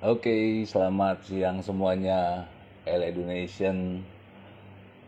[0.00, 2.48] Oke, selamat siang semuanya,
[2.88, 4.00] LA Nation.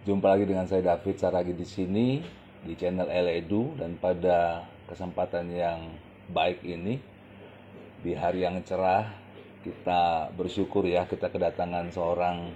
[0.05, 2.21] Jumpa lagi dengan saya David Saragi di sini
[2.61, 3.73] di channel LA Edu.
[3.73, 5.97] Dan pada kesempatan yang
[6.29, 7.01] baik ini
[8.05, 9.09] di hari yang cerah
[9.65, 12.53] kita bersyukur ya kita kedatangan seorang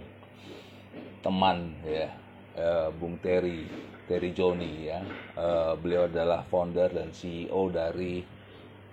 [1.24, 2.12] teman ya
[2.52, 3.64] eh, Bung Terry
[4.04, 5.00] Terry Joni ya.
[5.40, 8.20] Eh, beliau adalah founder dan CEO dari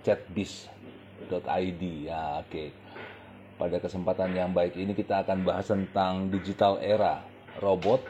[0.00, 2.83] chatbiz.id ya oke
[3.54, 7.22] pada kesempatan yang baik ini kita akan bahas tentang digital era
[7.62, 8.02] robot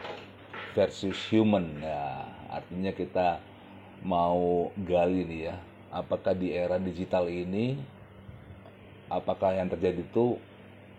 [0.73, 1.80] versus human.
[1.80, 3.29] Ya artinya kita
[4.05, 5.57] mau gali nih ya
[5.95, 7.79] apakah di era digital ini
[9.09, 10.37] apakah yang terjadi itu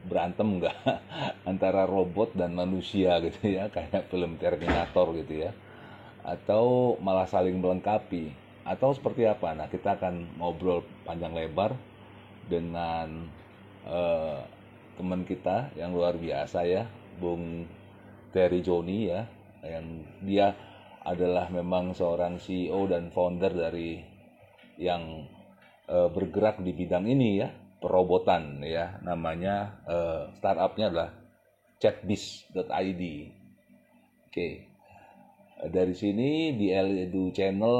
[0.05, 0.77] berantem nggak
[1.49, 5.51] antara robot dan manusia gitu ya kayak film Terminator gitu ya
[6.25, 8.33] atau malah saling melengkapi
[8.65, 9.53] atau seperti apa?
[9.53, 11.77] Nah kita akan ngobrol panjang lebar
[12.49, 13.29] dengan
[13.85, 14.39] eh,
[14.95, 16.83] teman kita yang luar biasa ya
[17.19, 17.67] Bung
[18.31, 19.23] Terry Joni ya
[19.65, 20.53] yang dia
[21.05, 24.01] adalah memang seorang CEO dan founder dari
[24.81, 25.29] yang
[25.87, 31.11] eh, bergerak di bidang ini ya perobotan ya namanya eh, startupnya adalah
[31.77, 33.03] chatbiz.id
[34.25, 34.47] oke
[35.69, 37.77] dari sini di Edu Channel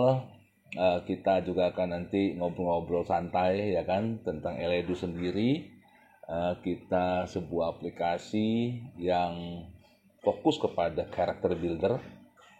[0.78, 5.75] eh, kita juga akan nanti ngobrol-ngobrol santai ya kan tentang Edu sendiri
[6.26, 9.66] Eh, kita sebuah aplikasi yang
[10.26, 12.02] fokus kepada character builder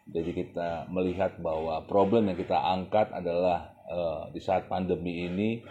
[0.06, 5.66] jadi kita melihat bahwa problem yang kita angkat adalah eh, di saat pandemi ini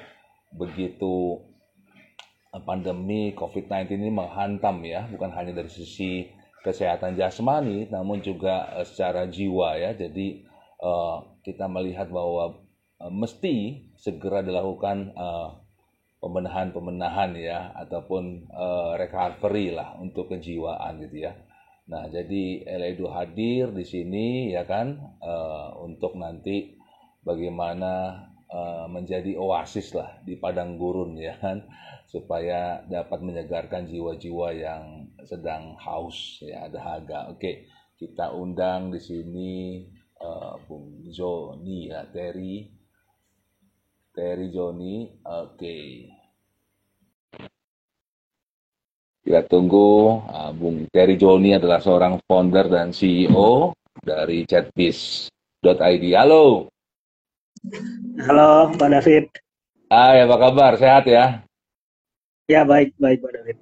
[0.50, 1.38] begitu
[2.50, 6.26] eh, pandemi COVID-19 ini menghantam ya, bukan hanya dari sisi
[6.66, 9.94] kesehatan jasmani, namun juga secara jiwa ya.
[9.94, 10.42] Jadi
[10.82, 12.58] eh, kita melihat bahwa
[12.98, 15.48] eh, mesti segera dilakukan eh,
[16.24, 21.36] pembenahan-pembenahan ya, ataupun eh, recovery lah untuk kejiwaan gitu ya.
[21.84, 26.72] Nah, jadi Eledu hadir di sini ya kan eh, untuk nanti
[27.20, 31.68] bagaimana eh, menjadi oasis lah di padang gurun ya kan
[32.08, 37.28] supaya dapat menyegarkan jiwa-jiwa yang sedang haus ya dahaga.
[37.36, 37.68] Oke,
[38.00, 39.52] kita undang di sini
[40.24, 42.84] eh, Bung Joni ya Terry
[44.14, 45.10] Terry Joni.
[45.26, 46.06] Oke.
[49.24, 50.20] Kita tunggu.
[50.28, 53.72] Ah, Bung Terry Joni adalah seorang founder dan CEO
[54.04, 56.04] dari chatbiz.id.
[56.12, 56.68] Halo.
[58.20, 59.24] Halo Pak David.
[59.88, 60.76] Hai, apa kabar?
[60.76, 61.40] Sehat ya?
[62.52, 63.56] Ya baik baik Pak David.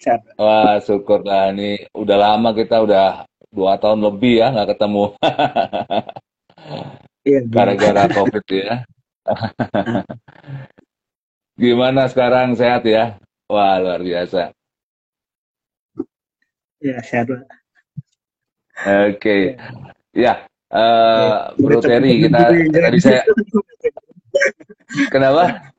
[0.00, 0.20] Sehat.
[0.40, 5.04] Wah, syukurlah ini udah lama kita udah dua tahun lebih ya nggak ketemu
[7.28, 7.40] Iya.
[7.48, 8.84] gara-gara COVID ya.
[11.60, 13.20] Gimana sekarang sehat ya?
[13.52, 14.52] Wah, luar biasa.
[16.84, 17.40] Ya sehat Pak.
[19.08, 19.56] Oke.
[20.12, 23.22] Ya, eh, Bro Udah Terry, kita ya, tadi saya
[25.14, 25.72] kenapa?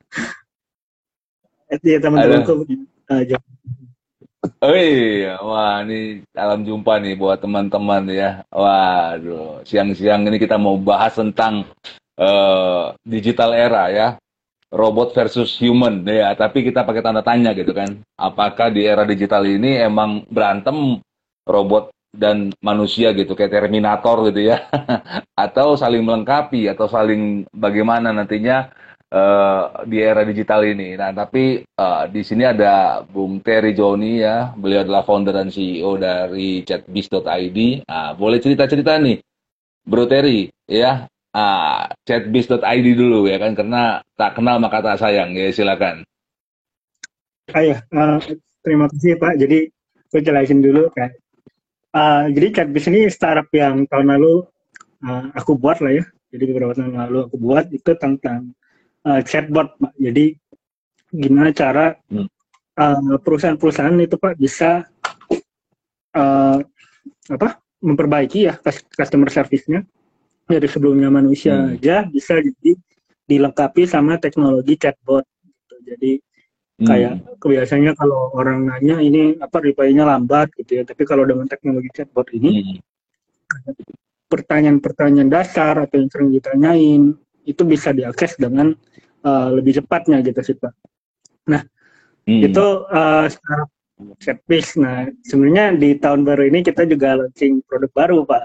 [1.86, 2.66] Iya teman-temanku
[3.06, 3.54] uh, jam-
[4.62, 8.42] Oh iya, wah ini alam jumpa nih buat teman-teman ya.
[8.50, 11.66] Waduh, siang-siang ini kita mau bahas tentang
[12.18, 14.08] eh, digital era ya,
[14.72, 16.34] robot versus human ya.
[16.34, 18.02] Tapi kita pakai tanda tanya gitu kan.
[18.18, 21.00] Apakah di era digital ini emang berantem
[21.46, 24.66] robot dan manusia gitu kayak Terminator gitu ya,
[25.44, 28.72] atau saling melengkapi atau saling bagaimana nantinya
[29.12, 30.96] eh, di era digital ini.
[30.96, 36.00] Nah, tapi eh, di sini ada Bung Terry Joni ya, beliau adalah founder dan CEO
[36.00, 37.58] dari chatbiz.id.
[37.84, 39.20] Nah, boleh cerita-cerita nih,
[39.84, 41.04] Bro Terry ya,
[41.36, 46.00] ah, chatbiz.id dulu ya kan, karena tak kenal maka tak sayang ya, silakan.
[47.52, 48.18] Ah, ya, uh,
[48.64, 49.38] terima kasih Pak.
[49.38, 49.70] Jadi
[50.10, 51.12] gue jelasin dulu kan.
[51.96, 54.44] Uh, jadi Chatbiz ini startup yang tahun lalu
[55.06, 56.04] uh, aku buat lah ya.
[56.34, 58.52] Jadi beberapa tahun lalu aku buat itu tentang
[59.06, 59.92] uh, chatbot Pak.
[59.96, 60.34] Jadi
[61.14, 62.26] gimana cara Hmm.
[62.76, 64.84] uh, perusahaan-perusahaan itu Pak bisa
[66.12, 66.58] uh,
[67.30, 67.48] apa
[67.80, 69.86] memperbaiki ya cus- customer service-nya
[70.46, 71.74] dari sebelumnya manusia Hmm.
[71.74, 72.78] aja bisa jadi
[73.26, 75.74] dilengkapi sama teknologi chatbot gitu.
[75.82, 76.12] Jadi
[76.76, 76.86] Hmm.
[76.86, 81.88] kayak biasanya kalau orang nanya ini apa reply-nya lambat gitu ya tapi kalau dengan teknologi
[81.88, 83.72] chatbot ini Hmm.
[84.28, 87.02] pertanyaan-pertanyaan dasar atau yang sering ditanyain
[87.46, 88.74] itu bisa diakses dengan
[89.24, 90.74] uh, lebih cepatnya gitu sih pak
[92.26, 92.42] Hmm.
[92.42, 93.70] itu uh, startup
[94.18, 98.42] chatbase nah sebenarnya di tahun baru ini kita juga launching produk baru pak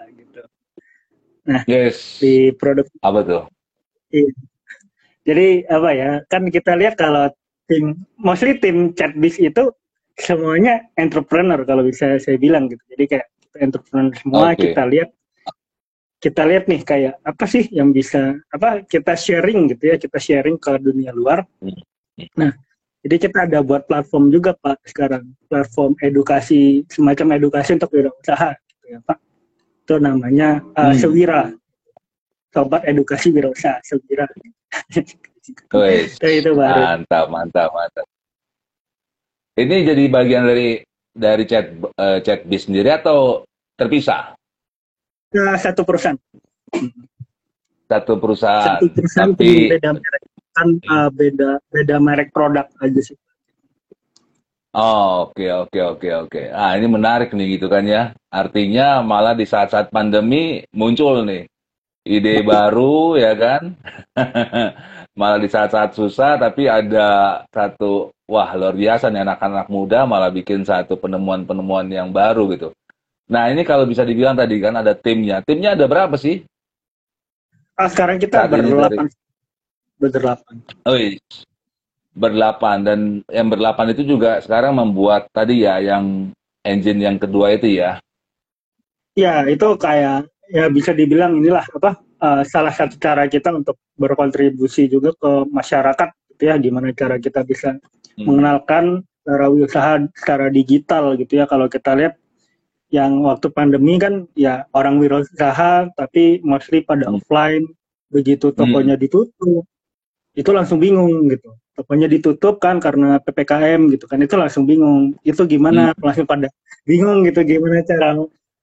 [1.46, 2.22] gitu Yes.
[2.22, 3.44] di produk Apa tuh?
[5.22, 7.32] jadi apa ya kan kita lihat kalau
[7.72, 9.72] tim mostly tim chatbis itu
[10.20, 12.84] semuanya entrepreneur kalau bisa saya bilang gitu.
[12.92, 13.28] Jadi kayak
[13.64, 14.70] entrepreneur semua Oke.
[14.70, 15.10] kita lihat
[16.22, 20.60] kita lihat nih kayak apa sih yang bisa apa kita sharing gitu ya kita sharing
[20.60, 21.48] ke dunia luar.
[21.64, 21.80] Hmm.
[22.38, 22.52] Nah
[23.02, 28.86] jadi kita ada buat platform juga pak sekarang platform edukasi semacam edukasi untuk wirausaha gitu
[28.94, 29.18] ya pak.
[29.82, 30.98] Itu namanya uh, Hmm.
[30.98, 31.50] Sewira.
[32.52, 34.28] Sobat Edukasi Wirausaha Sewira.
[35.74, 36.20] Wes.
[36.20, 36.82] Itu, baru.
[37.02, 38.06] Mantap, mantap, mantap.
[39.56, 40.80] Ini jadi bagian dari
[41.12, 43.44] dari chat eh, chat bis sendiri atau
[43.76, 44.32] terpisah?
[45.32, 46.16] Nah, satu perusahaan.
[47.88, 48.80] Satu perusahaan.
[48.80, 53.16] satu perusahaan tapi- beda merek kan uh, beda beda merek produk aja sih
[54.72, 56.42] Oh, oke, oke, oke, oke.
[56.56, 58.16] Ah, ini menarik nih gitu kan ya.
[58.32, 61.44] Artinya malah di saat-saat pandemi muncul nih
[62.08, 63.76] ide baru ya kan.
[65.20, 70.64] malah di saat-saat susah tapi ada satu wah luar biasa nih anak-anak muda malah bikin
[70.64, 72.72] satu penemuan-penemuan yang baru gitu.
[73.28, 75.44] Nah, ini kalau bisa dibilang tadi kan ada timnya.
[75.44, 76.48] Timnya ada berapa sih?
[77.82, 79.08] ah sekarang kita berdelapan
[79.98, 80.54] berdelapan
[80.86, 81.18] Oh, iya.
[82.12, 83.00] Berdelapan dan
[83.32, 86.32] yang berdelapan itu juga sekarang membuat tadi ya yang
[86.62, 87.98] engine yang kedua itu ya.
[89.16, 94.92] ya itu kayak ya bisa dibilang inilah apa uh, salah satu cara kita untuk berkontribusi
[94.92, 97.80] juga ke masyarakat gitu ya gimana cara kita bisa
[98.12, 98.28] Hmm.
[98.28, 98.86] mengenalkan
[99.24, 102.20] cara usaha secara digital gitu ya kalau kita lihat
[102.92, 107.24] yang waktu pandemi kan ya orang wirausaha tapi mostly pada Hmm.
[107.24, 107.64] offline
[108.12, 109.64] begitu tokonya ditutup
[110.36, 114.22] itu langsung bingung gitu tokonya ditutup kan karena ppkm gitu kan.
[114.22, 115.18] Itu langsung bingung.
[115.26, 115.98] Itu gimana?
[115.98, 116.48] Langsung pada
[116.86, 117.42] bingung gitu.
[117.42, 118.14] Gimana cara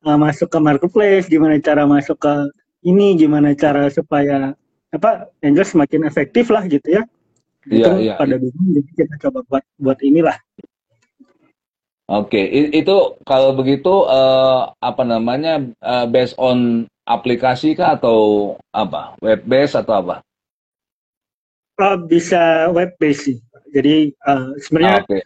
[0.06, 1.26] uh, masuk ke marketplace?
[1.26, 2.34] Gimana cara masuk ke
[2.86, 3.18] ini?
[3.18, 4.54] Gimana cara supaya
[4.94, 7.02] apa angel semakin efektif lah gitu ya.
[7.66, 8.78] Itu Iya, iya, pada bingung.
[8.78, 10.38] Jadi kita coba buat buat inilah.
[12.08, 19.12] Oke, i- itu kalau begitu eh, apa namanya eh, based on aplikasi kah atau apa?
[19.20, 20.24] Web based atau apa?
[21.78, 23.38] Oh, bisa web based sih
[23.70, 25.18] jadi uh, Ah, sebenarnya Oke.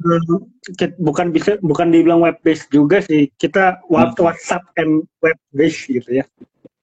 [0.00, 0.38] uh,
[0.72, 4.14] kit- bukan bisa bukan dibilang web based juga sih kita Hmm.
[4.14, 6.26] WhatsApp and web based gitu ya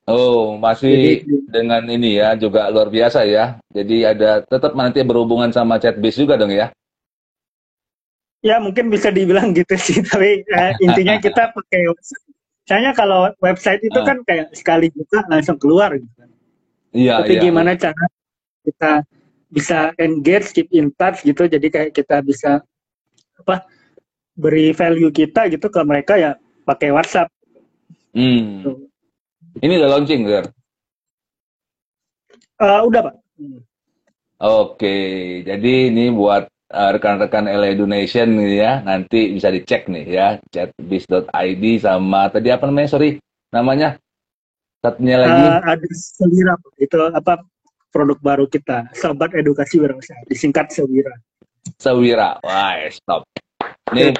[0.10, 3.62] Oh, masih Jadi- dengan ini ya juga luar biasa ya.
[3.70, 6.74] Jadi ada tetap nanti berhubungan sama chat base juga dong ya.
[8.42, 12.26] ya mungkin bisa dibilang gitu sih tapi uh, intinya kita pakai website.
[12.66, 14.04] Soalnya kalau website itu Ah.
[14.04, 16.30] kan kayak sekali buka langsung keluar gitu kan.
[16.92, 17.42] Iya, Tapi iya.
[17.46, 18.04] gimana cara
[18.64, 19.06] kita
[19.52, 21.46] bisa engage, keep in touch gitu.
[21.46, 22.64] Jadi kayak kita bisa
[23.42, 23.66] apa
[24.38, 27.28] beri value kita gitu ke mereka ya pakai WhatsApp.
[28.16, 28.64] Hmm.
[28.64, 28.78] Tuh.
[29.60, 30.46] Ini udah launching, Zer?
[32.62, 33.16] Eh, udah pak.
[34.42, 34.96] Oke,
[35.46, 41.64] jadi ini buat uh, rekan-rekan LA Donation nih ya, nanti bisa dicek nih ya, chatbiz.id
[41.78, 43.22] sama tadi apa namanya, sorry,
[43.54, 44.02] namanya?
[44.82, 45.46] Satunya lagi?
[45.46, 46.74] Eh, ada Sewira Pak.
[46.82, 47.34] itu apa
[47.92, 51.14] produk baru kita Sobat Edukasi Wirausaha disingkat Sewira.
[51.78, 52.40] Sewira.
[52.42, 53.28] Wah, stop.
[53.92, 54.16] Ini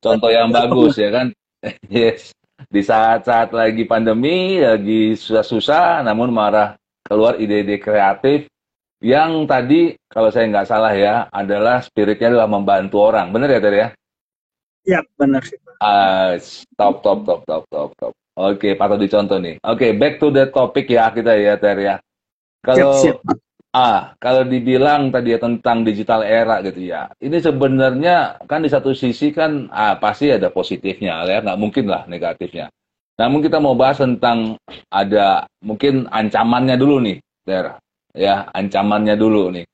[0.00, 1.28] contoh yang bagus ya kan?
[1.92, 2.32] Yes.
[2.72, 8.48] Di saat-saat lagi pandemi, lagi susah-susah, namun marah keluar ide-ide kreatif
[9.00, 13.32] yang tadi kalau saya nggak salah ya adalah spiritnya adalah membantu orang.
[13.32, 13.88] Bener ya, Ter ya?
[14.84, 15.76] Ya benar sih Pak.
[15.80, 16.36] Ah,
[16.76, 18.12] top, top, top, top, top, top.
[18.36, 19.56] Oke, patut dicontoh nih.
[19.64, 21.96] Oke, back to the topic ya kita ya, Ter ya.
[22.60, 22.92] Kalau
[23.72, 27.08] ah, kalau dibilang tadi ya tentang digital era gitu ya.
[27.16, 32.04] Ini sebenarnya kan di satu sisi kan ah pasti ada positifnya ya, nggak mungkin lah
[32.04, 32.68] negatifnya.
[33.20, 34.56] Namun kita mau bahas tentang
[34.88, 37.76] ada mungkin ancamannya dulu nih, Ter.
[38.16, 39.64] Ya, ancamannya dulu nih.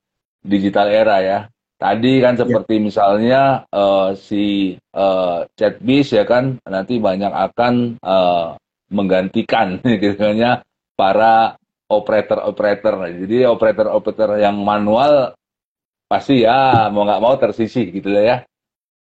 [0.42, 1.38] Digital era ya.
[1.76, 8.48] Tadi kan seperti misalnya eh, si eh, chatbis ya kan nanti banyak akan eh,
[8.90, 10.52] menggantikan gitu kan ya
[10.96, 11.54] para
[11.86, 12.94] operator-operator.
[13.26, 15.34] Jadi operator-operator yang manual
[16.06, 18.36] pasti ya mau nggak mau tersisih gitu lah ya.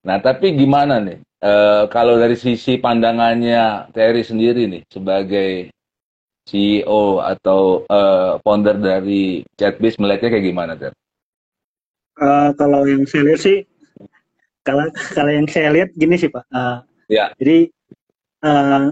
[0.05, 5.73] Nah tapi gimana nih Eh, kalau dari sisi pandangannya Terry sendiri nih sebagai
[6.45, 10.93] CEO atau eh, founder dari Chatbiz melihatnya kayak gimana Ter?
[12.21, 13.57] Eh, kalau yang saya lihat sih
[14.61, 14.85] kalau
[15.17, 16.45] kalau yang saya lihat gini sih Pak.
[16.53, 16.77] Eh,
[17.11, 17.33] Ya.
[17.41, 17.73] Jadi
[18.45, 18.83] eh,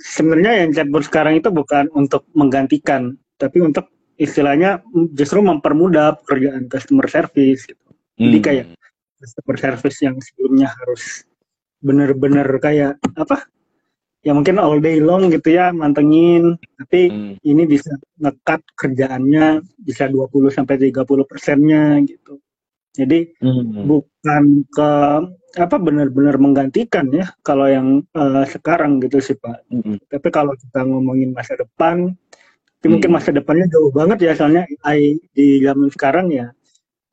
[0.00, 4.80] sebenarnya yang chatbot sekarang itu bukan untuk menggantikan, tapi untuk istilahnya
[5.12, 7.68] justru mempermudah pekerjaan customer service.
[7.68, 7.86] Gitu.
[8.16, 8.44] Jadi Hmm.
[8.44, 8.66] kayak
[9.20, 11.24] customer service yang sebelumnya harus
[11.80, 13.44] benar-benar kayak apa
[14.24, 17.32] ya mungkin all day long gitu ya mantengin tapi hmm.
[17.46, 22.42] ini bisa ngekat kerjaannya bisa 20 sampai 30 persennya gitu
[22.96, 23.84] jadi hmm.
[23.84, 24.90] bukan ke
[25.56, 30.08] apa benar-benar menggantikan ya kalau yang uh, sekarang gitu sih Pak hmm.
[30.08, 32.88] tapi kalau kita ngomongin masa depan hmm.
[32.88, 36.48] mungkin masa depannya jauh banget ya soalnya AI di zaman sekarang ya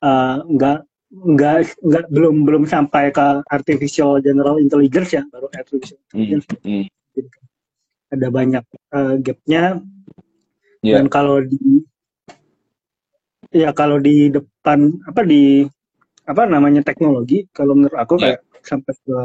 [0.01, 0.79] uh, nggak
[1.13, 6.87] nggak nggak belum belum sampai ke artificial general intelligence ya baru artificial intelligence hmm
[8.13, 9.81] ada banyak uh, gapnya
[10.85, 11.01] yeah.
[11.01, 11.81] dan kalau di
[13.49, 14.29] ya kalau di
[14.63, 15.67] depan apa di
[16.23, 18.39] apa namanya teknologi kalau menurut aku yeah.
[18.39, 19.19] kayak sampai ke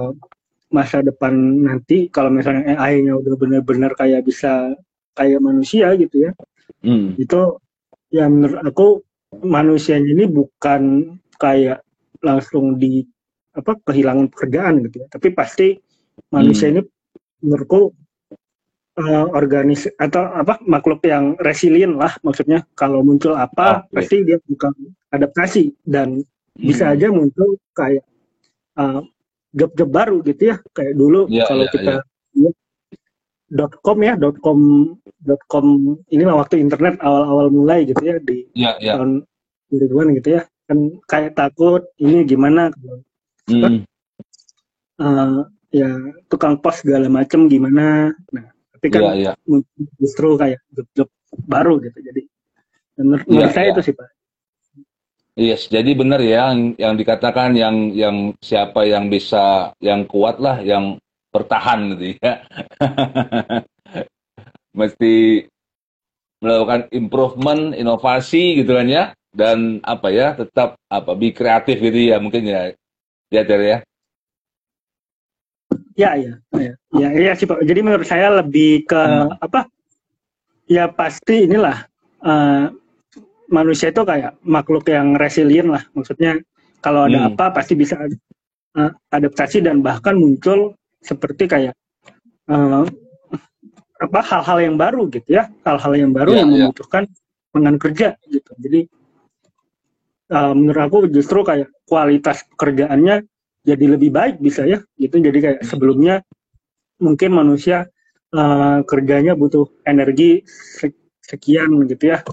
[0.74, 1.30] masa depan
[1.62, 4.74] nanti kalau misalnya AI-nya udah benar-benar kayak bisa
[5.14, 6.32] kayak manusia gitu ya
[6.82, 7.22] mm.
[7.22, 7.40] itu
[8.10, 9.06] ya menurut aku
[9.46, 11.86] manusianya ini bukan kayak
[12.18, 13.06] langsung di
[13.54, 15.78] apa kehilangan pekerjaan gitu ya tapi pasti
[16.34, 16.72] manusia mm.
[16.74, 16.82] ini
[17.46, 17.94] menurutku
[18.98, 23.94] uh, organis atau apa makhluk yang resilient lah maksudnya kalau muncul apa okay.
[23.94, 24.74] pasti dia bukan
[25.14, 26.58] adaptasi dan hmm.
[26.58, 28.02] bisa aja muncul kayak
[28.76, 29.00] uh,
[29.54, 31.92] job-job baru gitu ya kayak dulu yeah, kalau yeah, kita
[32.36, 32.52] yeah.
[33.48, 34.58] dot com ya dot com
[35.24, 38.98] dot com inilah waktu internet awal-awal mulai gitu ya di yeah, yeah.
[38.98, 39.24] tahun
[39.72, 40.78] 2000 gitu ya kan
[41.08, 43.00] kayak takut ini gimana kalau
[43.48, 43.80] mm.
[45.00, 45.40] uh,
[45.72, 45.88] ya
[46.28, 48.48] tukang pos segala macam gimana nah
[48.78, 49.34] tapi kan yeah, yeah.
[49.98, 51.10] justru kayak job-job
[51.50, 52.22] baru gitu jadi
[53.02, 53.74] menurut, yeah, menurut saya yeah.
[53.74, 54.08] itu sih pak
[55.38, 60.58] Yes, jadi benar ya yang, yang dikatakan yang yang siapa yang bisa yang kuat lah
[60.66, 60.98] yang
[61.30, 62.42] bertahan gitu ya.
[64.82, 65.46] Mesti
[66.42, 72.18] melakukan improvement, inovasi gitu kan ya dan apa ya tetap apa bi kreatif gitu ya
[72.18, 72.74] mungkin ya
[73.30, 73.78] ya ya.
[75.98, 77.58] Ya, ya, ya, ya, ya sih Pak.
[77.66, 79.42] Jadi menurut saya lebih ke hmm.
[79.42, 79.66] apa?
[80.70, 81.90] Ya pasti inilah
[82.22, 82.70] uh,
[83.50, 85.82] manusia itu kayak makhluk yang resilient lah.
[85.98, 86.38] Maksudnya
[86.78, 87.28] kalau ada hmm.
[87.34, 87.98] apa pasti bisa
[88.78, 91.74] uh, adaptasi dan bahkan muncul seperti kayak
[92.46, 92.86] uh,
[93.98, 96.58] apa hal-hal yang baru gitu ya, hal-hal yang baru yeah, yang yeah.
[96.70, 97.10] membutuhkan
[97.50, 98.50] pengen kerja gitu.
[98.62, 98.80] Jadi
[100.30, 103.26] uh, menurut aku justru kayak kualitas pekerjaannya
[103.68, 106.24] jadi lebih baik bisa ya gitu jadi kayak sebelumnya
[106.96, 107.84] mungkin manusia
[108.32, 110.40] uh, kerjanya butuh energi
[111.20, 112.24] sekian gitu ya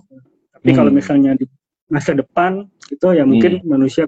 [0.56, 0.77] tapi hmm.
[0.80, 1.46] kalau misalnya di
[1.92, 3.68] masa depan gitu ya mungkin hmm.
[3.68, 4.08] manusia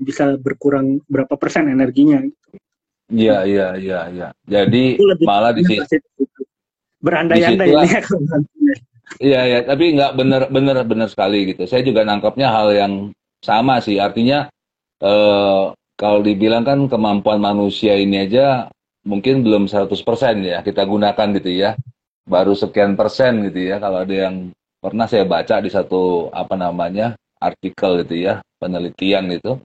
[0.00, 2.40] bisa berkurang berapa persen energinya gitu.
[3.10, 4.28] Iya iya iya iya.
[4.46, 5.82] Jadi malah di situ
[7.02, 8.00] berandai-andai ini ya.
[9.18, 11.66] Iya iya, tapi nggak benar benar benar sekali gitu.
[11.66, 12.92] Saya juga nangkapnya hal yang
[13.42, 13.98] sama sih.
[13.98, 14.46] Artinya
[15.02, 15.64] eh,
[16.00, 18.72] kalau dibilang kan kemampuan manusia ini aja
[19.04, 19.92] mungkin belum 100%
[20.40, 21.76] ya kita gunakan gitu ya.
[22.24, 23.76] Baru sekian persen gitu ya.
[23.76, 24.48] Kalau ada yang
[24.80, 29.60] pernah saya baca di satu apa namanya artikel gitu ya, penelitian gitu.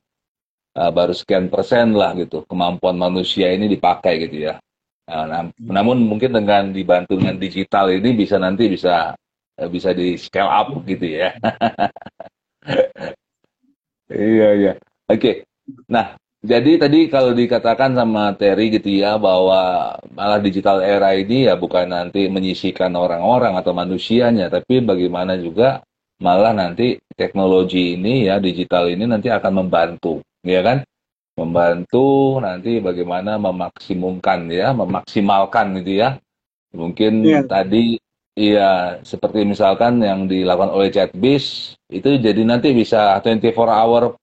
[0.76, 4.60] Uh, baru sekian persen lah gitu kemampuan manusia ini dipakai gitu ya.
[5.08, 9.16] Nah, nah, namun mungkin dengan dibantu dengan digital ini bisa nanti bisa
[9.56, 11.32] eh, bisa di scale up gitu ya.
[14.12, 14.74] iya iya.
[15.08, 15.16] Oke.
[15.16, 15.36] Okay.
[15.88, 21.58] Nah, jadi tadi kalau dikatakan sama Terry gitu ya bahwa malah digital era ini ya
[21.58, 25.82] bukan nanti menyisikan orang-orang atau manusianya, tapi bagaimana juga
[26.22, 30.86] malah nanti teknologi ini ya digital ini nanti akan membantu, ya kan?
[31.36, 36.22] Membantu nanti bagaimana memaksimumkan ya, memaksimalkan gitu ya.
[36.72, 37.44] Mungkin yeah.
[37.44, 37.98] tadi
[38.36, 44.20] Iya, seperti misalkan yang dilakukan oleh Chatbis itu jadi nanti bisa 24 hour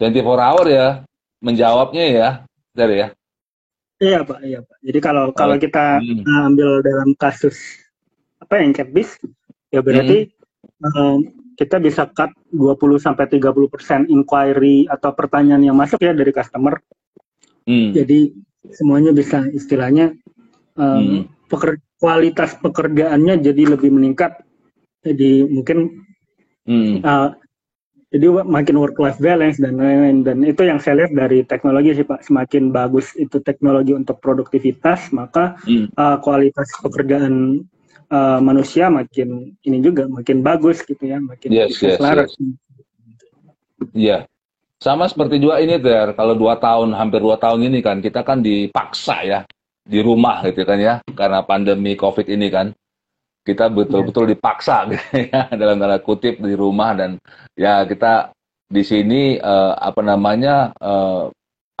[0.00, 1.04] 24 hour ya
[1.40, 2.30] menjawabnya ya,
[2.76, 3.08] dari ya.
[4.00, 4.76] Iya pak, iya pak.
[4.80, 5.36] Jadi kalau oh.
[5.36, 6.24] kalau kita hmm.
[6.24, 7.56] ambil dalam kasus
[8.40, 9.20] apa yang catbis,
[9.68, 10.96] ya berarti hmm.
[10.96, 11.18] um,
[11.60, 16.80] kita bisa cut 20 sampai 30 persen inquiry atau pertanyaan yang masuk ya dari customer.
[17.68, 17.92] Hmm.
[17.92, 18.32] Jadi
[18.72, 20.16] semuanya bisa istilahnya
[20.80, 21.22] um, hmm.
[21.52, 24.40] peker, kualitas pekerjaannya jadi lebih meningkat.
[25.04, 26.00] Jadi mungkin
[26.64, 27.04] hmm.
[27.04, 27.36] uh,
[28.10, 32.02] jadi makin work life balance dan lain-lain dan itu yang saya lihat dari teknologi sih
[32.06, 35.94] pak semakin bagus itu teknologi untuk produktivitas maka hmm.
[35.94, 37.62] uh, kualitas pekerjaan
[38.10, 42.34] uh, manusia makin ini juga makin bagus gitu ya makin yes, yes, selaras.
[42.34, 42.50] Iya
[43.94, 44.20] yeah.
[44.82, 48.42] sama seperti juga ini ter kalau dua tahun hampir dua tahun ini kan kita kan
[48.42, 49.40] dipaksa ya
[49.86, 52.74] di rumah gitu kan ya karena pandemi covid ini kan
[53.44, 54.32] kita betul-betul yeah.
[54.36, 57.16] dipaksa gitu ya dalam tanda kutip di rumah dan
[57.56, 58.34] ya kita
[58.70, 61.26] di sini uh, apa namanya uh,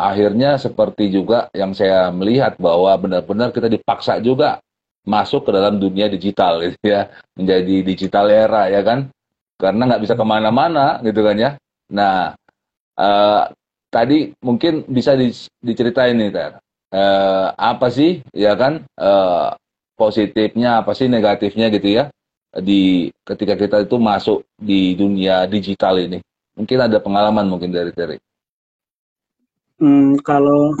[0.00, 4.58] akhirnya seperti juga yang saya melihat bahwa benar-benar kita dipaksa juga
[5.04, 9.12] masuk ke dalam dunia digital gitu ya menjadi digital era ya kan?
[9.60, 11.50] Karena nggak bisa ke mana-mana gitu kan ya.
[11.92, 12.32] Nah
[12.96, 13.44] uh,
[13.92, 15.28] tadi mungkin bisa di,
[15.60, 16.52] diceritain nih ter.
[16.90, 18.88] Uh, apa sih ya kan?
[18.96, 19.52] Uh,
[20.00, 22.04] positifnya apa sih negatifnya gitu ya
[22.56, 26.24] di ketika kita itu masuk di dunia digital ini
[26.56, 28.16] mungkin ada pengalaman mungkin dari Terry
[29.80, 30.76] Hmm, kalau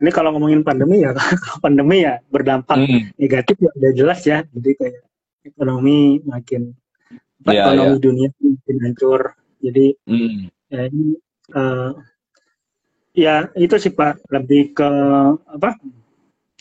[0.00, 1.12] ini kalau ngomongin pandemi ya,
[1.44, 3.12] kalau pandemi ya berdampak hmm.
[3.20, 4.40] negatif ya udah jelas ya.
[4.56, 5.04] Jadi kayak
[5.44, 6.72] ekonomi makin
[7.44, 8.00] yeah, ekonomi yeah.
[8.00, 9.20] dunia makin hancur.
[9.60, 10.48] Jadi hmm.
[10.72, 11.06] ya ini
[11.52, 11.90] uh,
[13.12, 14.90] ya itu sih Pak lebih ke
[15.44, 15.76] apa?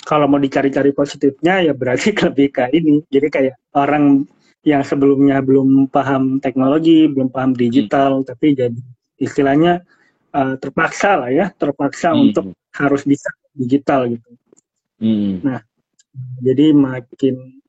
[0.04, 3.04] Kalau mau dicari-cari positifnya ya berarti lebih ke ini.
[3.08, 4.28] Jadi kayak orang
[4.64, 8.28] yang sebelumnya belum paham teknologi, belum paham digital, hmm.
[8.28, 8.80] tapi jadi
[9.20, 9.84] istilahnya
[10.32, 12.24] uh, terpaksa lah ya, terpaksa hmm.
[12.32, 14.30] untuk harus bisa digital gitu.
[15.04, 15.44] Hmm.
[15.44, 15.60] Nah,
[16.40, 17.60] jadi makin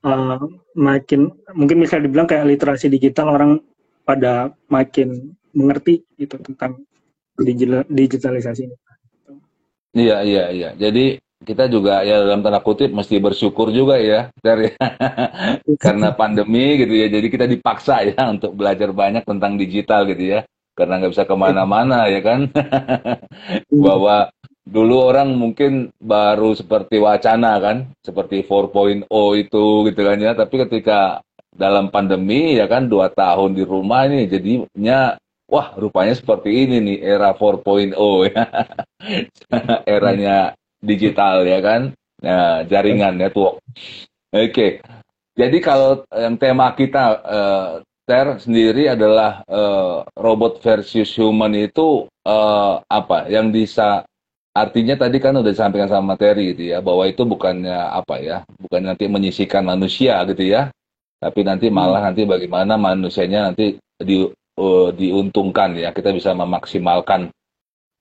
[0.00, 0.40] uh,
[0.72, 3.60] makin mungkin bisa dibilang kayak literasi digital orang
[4.04, 6.82] pada makin mengerti itu tentang
[7.36, 8.76] digital, digitalisasi ini.
[9.94, 10.70] Iya iya iya.
[10.74, 14.72] Jadi kita juga ya dalam tanda kutip mesti bersyukur juga ya dari
[15.84, 17.06] karena pandemi gitu ya.
[17.12, 20.40] Jadi kita dipaksa ya untuk belajar banyak tentang digital gitu ya.
[20.74, 22.50] Karena nggak bisa ke mana-mana ya kan.
[23.86, 24.32] Bahwa
[24.64, 27.76] dulu orang mungkin baru seperti wacana kan.
[28.02, 29.06] Seperti 4.0
[29.38, 30.32] itu gitu kan ya.
[30.34, 31.22] Tapi ketika
[31.54, 35.14] dalam pandemi ya kan dua tahun di rumah ini jadinya
[35.46, 37.94] wah rupanya seperti ini nih era 4.0
[38.32, 38.42] ya.
[39.86, 41.96] Eranya digital ya kan?
[42.20, 43.60] Nah, jaringan network.
[44.30, 44.52] Oke.
[44.52, 44.70] Okay.
[45.34, 47.70] jadi kalau yang tema kita uh,
[48.04, 53.32] Ter sendiri adalah uh, robot versus human itu uh, apa?
[53.32, 54.04] Yang bisa
[54.52, 58.36] artinya tadi kan udah disampaikan sama materi gitu ya bahwa itu bukannya apa ya?
[58.60, 60.68] Bukan nanti menyisikan manusia gitu ya
[61.24, 61.74] tapi nanti hmm.
[61.74, 64.28] malah nanti bagaimana manusianya nanti di
[64.60, 67.32] uh, diuntungkan ya kita bisa memaksimalkan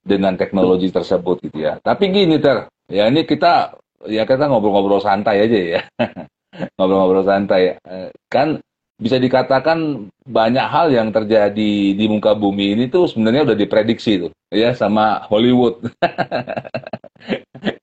[0.04, 1.80] dengan teknologi tersebut gitu ya.
[1.80, 3.74] Tapi gini ter ya ini kita
[4.06, 5.82] ya kita ngobrol-ngobrol santai aja ya.
[6.78, 7.82] Ngobrol-ngobrol santai.
[8.30, 8.62] Kan
[9.02, 14.32] bisa dikatakan banyak hal yang terjadi di muka bumi ini tuh sebenarnya udah diprediksi tuh
[14.54, 15.82] ya sama Hollywood.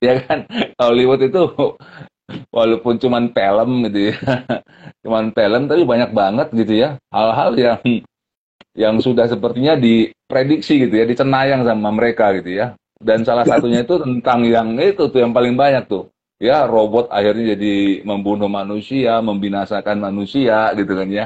[0.01, 0.45] Ya kan?
[0.77, 1.41] Hollywood itu
[2.57, 4.17] walaupun cuman film gitu ya
[5.01, 6.89] cuman film tapi banyak banget gitu ya.
[7.09, 7.81] Hal-hal yang
[8.77, 13.97] yang sudah sepertinya diprediksi gitu ya dicenayang sama mereka gitu ya dan salah satunya itu
[13.97, 20.01] tentang yang itu tuh yang paling banyak tuh ya robot akhirnya jadi membunuh manusia, membinasakan
[20.01, 21.25] manusia gitu kan ya.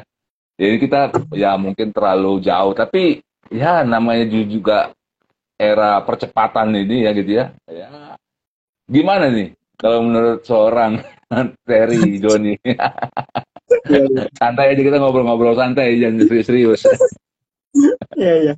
[0.58, 1.00] Jadi kita
[1.34, 4.90] ya mungkin terlalu jauh, tapi ya namanya juga
[5.58, 7.46] era percepatan ini ya gitu ya.
[7.70, 8.18] Ya
[8.90, 10.98] gimana nih kalau menurut seorang
[11.66, 12.58] Terry Joni?
[14.38, 16.84] santai aja kita ngobrol-ngobrol santai, jangan serius-serius.
[18.14, 18.54] Iya iya.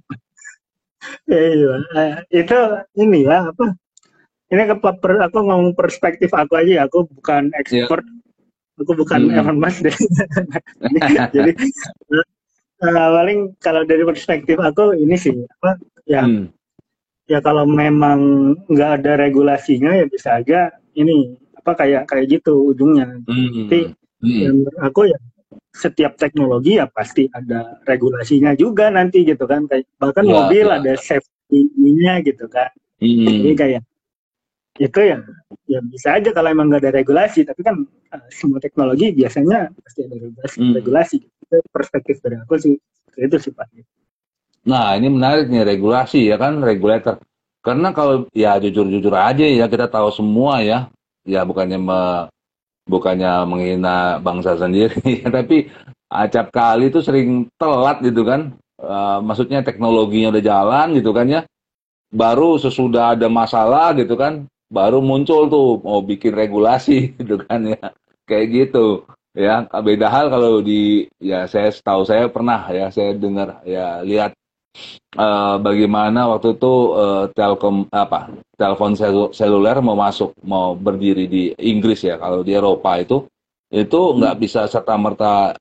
[1.27, 1.75] Iya, iya.
[1.95, 2.59] Eh, itu
[3.03, 3.75] ini ya apa
[4.47, 8.79] ini ke per, aku ngomong perspektif aku aja ya aku bukan expert yeah.
[8.83, 9.38] aku bukan hmm.
[9.42, 9.97] Elon Musk deh
[11.35, 11.53] jadi
[12.87, 15.71] uh, paling kalau dari perspektif aku ini sih apa
[16.07, 16.47] ya hmm.
[17.27, 23.19] ya kalau memang nggak ada regulasinya ya bisa aja ini apa kayak kayak gitu ujungnya
[23.27, 23.66] hmm.
[23.66, 23.90] tapi
[24.23, 24.38] hmm.
[24.47, 25.19] yang aku ya
[25.77, 29.69] setiap teknologi ya pasti ada regulasinya juga nanti gitu kan.
[29.69, 30.81] Kayak bahkan ya, mobil ya.
[30.81, 32.73] ada safety-nya gitu kan.
[32.97, 33.29] Hmm.
[33.29, 33.83] jadi kayak
[34.81, 35.21] itu ya
[35.69, 37.45] ya bisa aja kalau emang nggak ada regulasi.
[37.45, 40.73] Tapi kan uh, semua teknologi biasanya pasti ada regulasi hmm.
[40.81, 42.75] regulasi itu perspektif dari aku sih
[43.21, 43.69] itu sih pak.
[44.67, 47.21] Nah ini menarik nih regulasi ya kan regulator.
[47.61, 50.89] Karena kalau ya jujur-jujur aja ya kita tahu semua ya.
[51.27, 52.31] Ya bukannya me,
[52.87, 55.66] bukannya menghina bangsa sendiri tapi
[56.11, 58.55] acap kali itu sering telat gitu kan.
[58.77, 61.40] Uh, maksudnya teknologinya udah jalan gitu kan ya.
[62.12, 67.90] Baru sesudah ada masalah gitu kan baru muncul tuh mau bikin regulasi gitu kan ya.
[68.27, 69.03] Kayak gitu
[69.35, 69.66] ya.
[69.83, 74.33] Beda hal kalau di ya saya tahu saya pernah ya saya dengar ya lihat
[75.17, 78.97] uh, bagaimana waktu itu uh, telkom apa telepon
[79.33, 83.29] seluler mau masuk mau berdiri di Inggris ya kalau di Eropa itu
[83.73, 84.43] itu nggak hmm.
[84.43, 85.57] bisa serta merta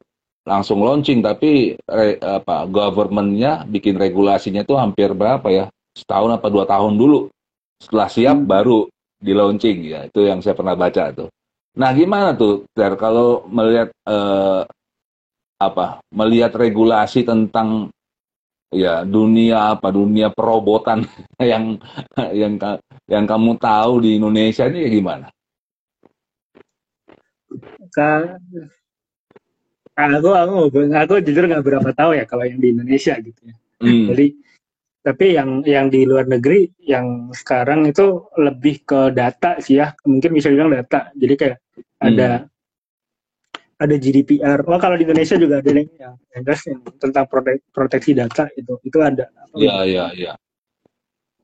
[0.46, 5.66] langsung launching tapi re, apa governmentnya bikin regulasinya itu hampir berapa ya
[5.98, 7.34] setahun apa dua tahun dulu
[7.82, 8.48] setelah siap hmm.
[8.48, 8.80] baru
[9.18, 11.30] di launching ya itu yang saya pernah baca tuh
[11.76, 14.62] nah gimana tuh Ter kalau melihat eh,
[15.60, 17.90] apa melihat regulasi tentang
[18.76, 21.08] ya dunia apa dunia perobotan
[21.42, 21.80] yang
[22.36, 22.60] yang
[23.08, 25.28] yang kamu tahu di Indonesia ini ya gimana?
[29.96, 30.56] Aku aku
[30.92, 33.56] aku jujur nggak berapa tahu ya kalau yang di Indonesia gitu ya.
[33.80, 34.12] Hmm.
[34.12, 34.28] Jadi
[35.06, 40.34] tapi yang yang di luar negeri yang sekarang itu lebih ke data sih ya mungkin
[40.34, 42.08] bisa bilang data jadi kayak hmm.
[42.10, 42.30] ada
[43.76, 44.64] ada GDPR.
[44.64, 49.28] Oh kalau di Indonesia juga ada yang yang, tentang protek, proteksi data itu itu ada.
[49.56, 50.34] Iya iya iya.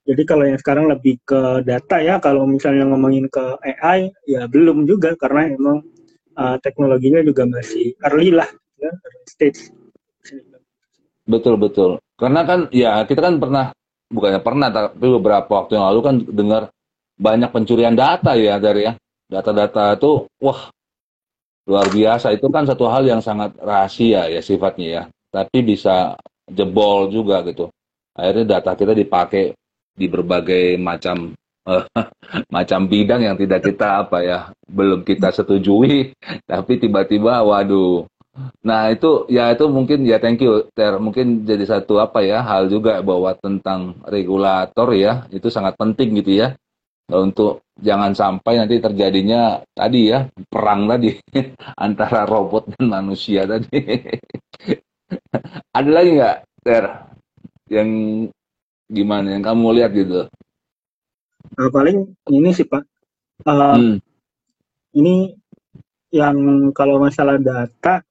[0.02, 2.18] Jadi kalau yang sekarang lebih ke data ya.
[2.24, 5.84] Kalau misalnya ngomongin ke AI ya belum juga karena emang
[6.40, 8.48] uh, teknologinya juga masih early lah
[8.80, 8.92] ya
[9.28, 9.72] stage.
[11.28, 12.00] Betul betul.
[12.16, 13.66] Karena kan ya kita kan pernah
[14.12, 16.64] bukannya pernah tapi beberapa waktu yang lalu kan dengar
[17.16, 18.94] banyak pencurian data ya dari ya
[19.32, 20.68] data-data itu wah
[21.72, 25.04] luar biasa itu kan satu hal yang sangat rahasia ya sifatnya ya.
[25.32, 26.20] Tapi bisa
[26.52, 27.72] jebol juga gitu.
[28.12, 29.56] Akhirnya data kita dipakai
[29.96, 31.32] di berbagai macam
[31.64, 31.88] uh,
[32.56, 36.12] macam bidang yang tidak kita apa ya belum kita setujui.
[36.52, 38.04] Tapi tiba-tiba waduh.
[38.68, 41.00] Nah itu ya itu mungkin ya thank you ter.
[41.00, 46.36] Mungkin jadi satu apa ya hal juga bahwa tentang regulator ya itu sangat penting gitu
[46.36, 46.60] ya
[47.12, 51.12] untuk jangan sampai nanti terjadinya tadi ya perang tadi
[51.86, 53.80] antara robot dan manusia tadi.
[55.78, 56.86] Ada lagi nggak Ter
[57.74, 57.90] yang
[58.86, 60.30] gimana yang kamu lihat gitu?
[61.58, 62.84] Uh, paling ini sih Pak.
[63.44, 63.98] Uh, hmm.
[64.94, 65.16] Ini
[66.12, 68.04] yang kalau masalah data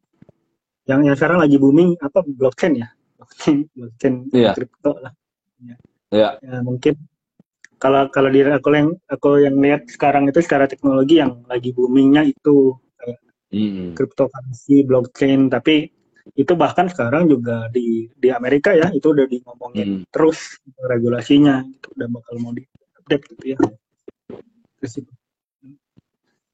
[0.88, 2.88] yang yang sekarang lagi booming apa blockchain ya
[3.20, 4.56] blockchain blockchain yeah.
[4.56, 5.12] kripto lah.
[5.62, 5.76] Ya.
[6.10, 6.32] Yeah.
[6.42, 6.98] ya mungkin
[7.80, 12.28] kalau kalau di aku yang aku yang lihat sekarang itu secara teknologi yang lagi boomingnya
[12.28, 12.76] itu
[13.48, 13.96] mm.
[13.96, 15.88] cryptocurrency, blockchain, tapi
[16.36, 20.12] itu bahkan sekarang juga di di Amerika ya itu udah ngomongin mm.
[20.12, 22.68] terus regulasinya itu udah bakal mau di
[23.00, 23.58] update gitu ya.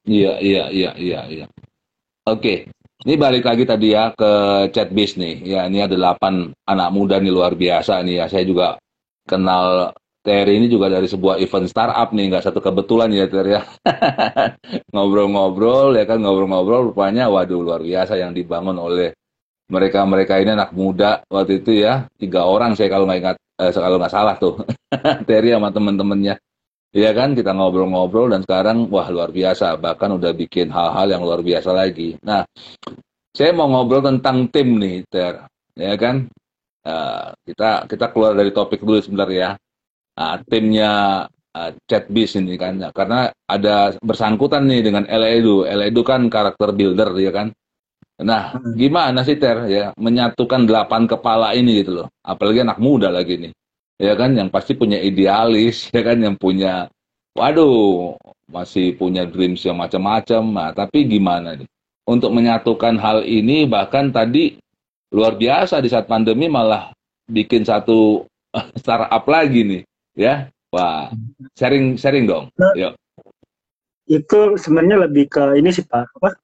[0.07, 1.47] Iya iya iya iya iya.
[2.31, 2.71] Oke.
[3.07, 4.33] Ini balik lagi tadi ya ke
[4.73, 5.43] chat bis nih.
[5.43, 8.27] Ya ini ada delapan anak muda nih luar biasa nih ya.
[8.31, 8.79] Saya juga
[9.27, 9.93] kenal
[10.27, 13.63] TR ini juga dari sebuah event startup nih, nggak satu kebetulan ya TR ya.
[14.95, 19.15] Ngobrol-ngobrol ya kan, ngobrol-ngobrol rupanya waduh luar biasa yang dibangun oleh
[19.71, 24.03] mereka-mereka ini anak muda waktu itu ya, tiga orang saya kalau nggak ingat, eh, kalau
[24.03, 24.59] nggak salah tuh,
[25.31, 26.35] Terry sama temen-temennya.
[26.91, 31.39] Iya kan, kita ngobrol-ngobrol dan sekarang wah luar biasa, bahkan udah bikin hal-hal yang luar
[31.39, 32.19] biasa lagi.
[32.27, 32.43] Nah,
[33.31, 35.39] saya mau ngobrol tentang tim nih, Ter,
[35.79, 36.27] ya kan?
[36.87, 39.59] Uh, kita kita keluar dari topik dulu sebentar ya
[40.17, 41.25] uh, timnya
[41.57, 47.33] uh, Chatbis ini kan karena ada bersangkutan nih dengan Eledu Eledu kan karakter builder ya
[47.33, 47.49] kan?
[48.21, 48.77] Nah hmm.
[48.77, 52.09] gimana sih Ter ya menyatukan delapan kepala ini gitu loh?
[52.25, 53.53] Apalagi anak muda lagi nih
[54.01, 54.37] ya kan?
[54.37, 56.21] Yang pasti punya idealis ya kan?
[56.21, 56.73] Yang punya
[57.37, 58.17] waduh
[58.49, 60.43] masih punya dreams yang macam-macam.
[60.53, 61.69] Nah tapi gimana nih?
[62.07, 64.55] Untuk menyatukan hal ini bahkan tadi
[65.11, 66.95] luar biasa di saat pandemi malah
[67.27, 68.23] bikin satu
[68.81, 69.83] startup lagi nih
[70.17, 70.49] ya?
[70.75, 71.13] Wah
[71.55, 72.51] sharing sharing dong.
[72.59, 72.93] Nah, yuk.
[74.07, 76.11] itu sebenarnya lebih ke ini sih pak.
[76.19, 76.35] Apa?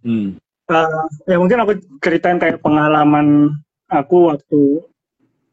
[0.00, 0.40] Hmm.
[0.72, 3.60] uh, ya mungkin aku ceritain kayak pengalaman
[3.92, 4.80] aku waktu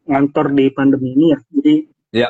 [0.07, 1.39] ngantor di pandemi ini ya.
[1.51, 1.75] Jadi
[2.15, 2.29] ya.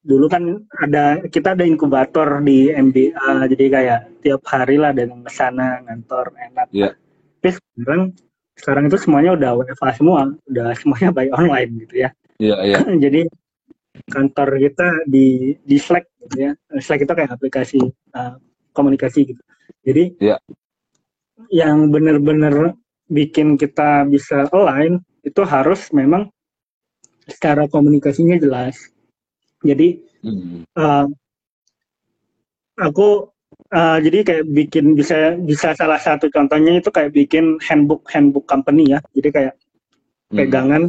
[0.00, 5.82] dulu kan ada kita ada inkubator di MBA jadi kayak tiap hari lah dengan sana
[5.84, 6.68] ngantor enak.
[6.72, 6.94] Ya.
[7.40, 8.02] tapi sekarang
[8.60, 12.10] sekarang itu semuanya udah WFA semua udah semuanya by online gitu ya.
[12.40, 12.78] Iya, iya.
[13.04, 13.20] jadi
[14.06, 16.52] kantor kita di di Slack gitu ya.
[16.78, 17.80] Slack itu kayak aplikasi
[18.14, 18.36] uh,
[18.72, 19.42] komunikasi gitu.
[19.82, 20.40] Jadi yeah.
[21.50, 22.76] yang benar-benar
[23.10, 26.30] bikin kita bisa align itu harus memang
[27.26, 28.78] secara komunikasinya jelas.
[29.60, 30.70] Jadi mm.
[30.78, 31.06] uh,
[32.80, 33.28] aku
[33.74, 38.94] uh, jadi kayak bikin bisa bisa salah satu contohnya itu kayak bikin handbook handbook company
[38.94, 38.98] ya.
[39.12, 39.54] Jadi kayak
[40.32, 40.36] mm.
[40.38, 40.82] pegangan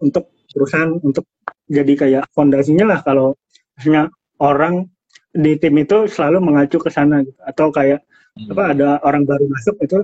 [0.00, 1.26] untuk perusahaan untuk
[1.68, 3.36] jadi kayak fondasinya lah kalau
[3.76, 4.88] misalnya orang
[5.30, 7.36] di tim itu selalu mengacu ke sana gitu.
[7.44, 8.00] atau kayak
[8.34, 8.52] hmm.
[8.56, 9.98] apa ada orang baru masuk itu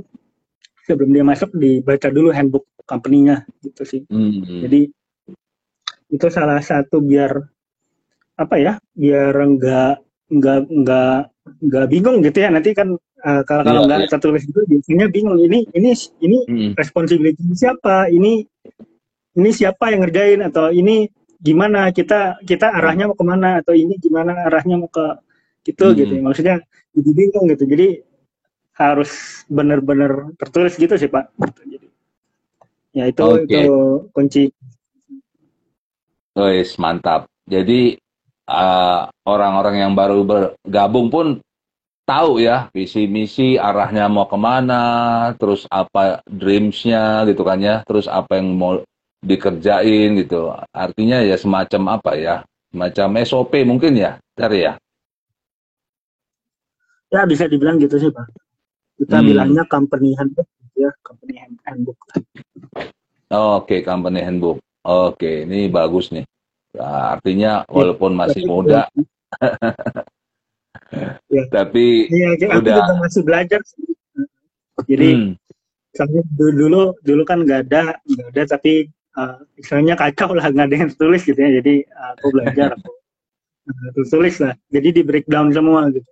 [0.84, 4.02] sebelum dia masuk dibaca dulu handbook company-nya gitu sih.
[4.12, 4.44] Hmm.
[4.44, 4.92] Jadi
[6.12, 7.32] itu salah satu biar
[8.36, 11.20] apa ya biar enggak enggak enggak
[11.64, 14.10] enggak bingung gitu ya nanti kan uh, kalau kalau yeah, enggak yeah.
[14.10, 16.70] tertulis itu biasanya bingung ini ini ini hmm.
[16.76, 18.44] responsibility siapa ini
[19.34, 21.08] ini siapa yang ngerjain atau ini
[21.40, 25.18] gimana kita kita arahnya mau ke mana atau ini gimana arahnya mau ke
[25.64, 25.96] gitu hmm.
[25.96, 26.56] gitu maksudnya
[26.94, 27.88] jadi bingung gitu jadi
[28.74, 31.88] harus benar-benar tertulis gitu sih pak gitu, jadi
[32.94, 33.66] ya itu okay.
[33.66, 33.74] itu
[34.10, 34.44] kunci
[36.34, 37.30] Guys, mantap.
[37.46, 37.94] Jadi
[38.50, 41.38] eh, orang-orang yang baru bergabung pun
[42.02, 44.82] tahu ya visi misi arahnya mau ke mana,
[45.38, 48.82] terus apa dreamsnya gitu kan ya, terus apa yang mau
[49.24, 50.52] dikerjain gitu.
[50.70, 52.36] Artinya ya semacam apa ya,
[52.70, 54.76] semacam SOP mungkin ya, dari ya.
[57.08, 58.26] Ya bisa dibilang gitu sih pak.
[59.00, 59.26] Kita hmm.
[59.26, 61.98] bilangnya company handbook ya, company handbook.
[63.32, 64.58] Oke, okay, company handbook.
[64.84, 66.28] Oke, ini bagus nih.
[66.74, 67.70] Nah, artinya iya.
[67.70, 68.90] walaupun masih muda,
[71.30, 71.42] ya.
[71.54, 73.60] tapi ya, udah juga masih belajar.
[74.84, 75.32] Jadi hmm.
[76.34, 80.76] dulu dulu dulu kan nggak ada nggak ada tapi uh, istilahnya kacau lah nggak ada
[80.86, 81.50] yang tulis gitu ya.
[81.62, 84.54] Jadi uh, aku belajar aku uh, tulis lah.
[84.70, 86.10] Jadi di breakdown semua gitu.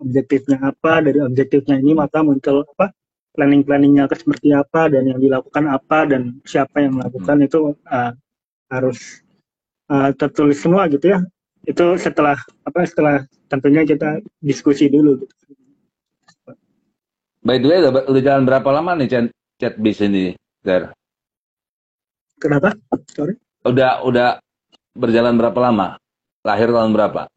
[0.00, 2.88] Objektifnya apa dari objektifnya ini maka muncul apa
[3.36, 7.46] planning-planningnya seperti apa dan yang dilakukan apa dan siapa yang melakukan hmm.
[7.46, 8.12] itu uh,
[8.72, 9.20] harus
[9.92, 11.20] uh, tertulis semua gitu ya
[11.68, 15.34] itu setelah apa setelah tentunya kita diskusi dulu gitu.
[17.40, 20.92] By the way, udah, udah jalan berapa lama nih chat, chat bis ini, Ter?
[22.40, 22.72] Kenapa?
[23.12, 23.36] Sorry.
[23.68, 24.40] Udah udah
[24.96, 26.00] berjalan berapa lama?
[26.40, 27.28] Lahir tahun berapa?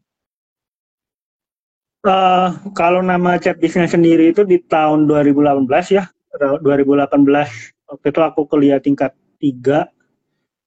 [2.03, 6.07] Uh, kalau nama chat bisnya sendiri itu di tahun 2018 ya.
[6.33, 7.11] 2018
[7.91, 9.87] waktu itu aku kuliah tingkat 3.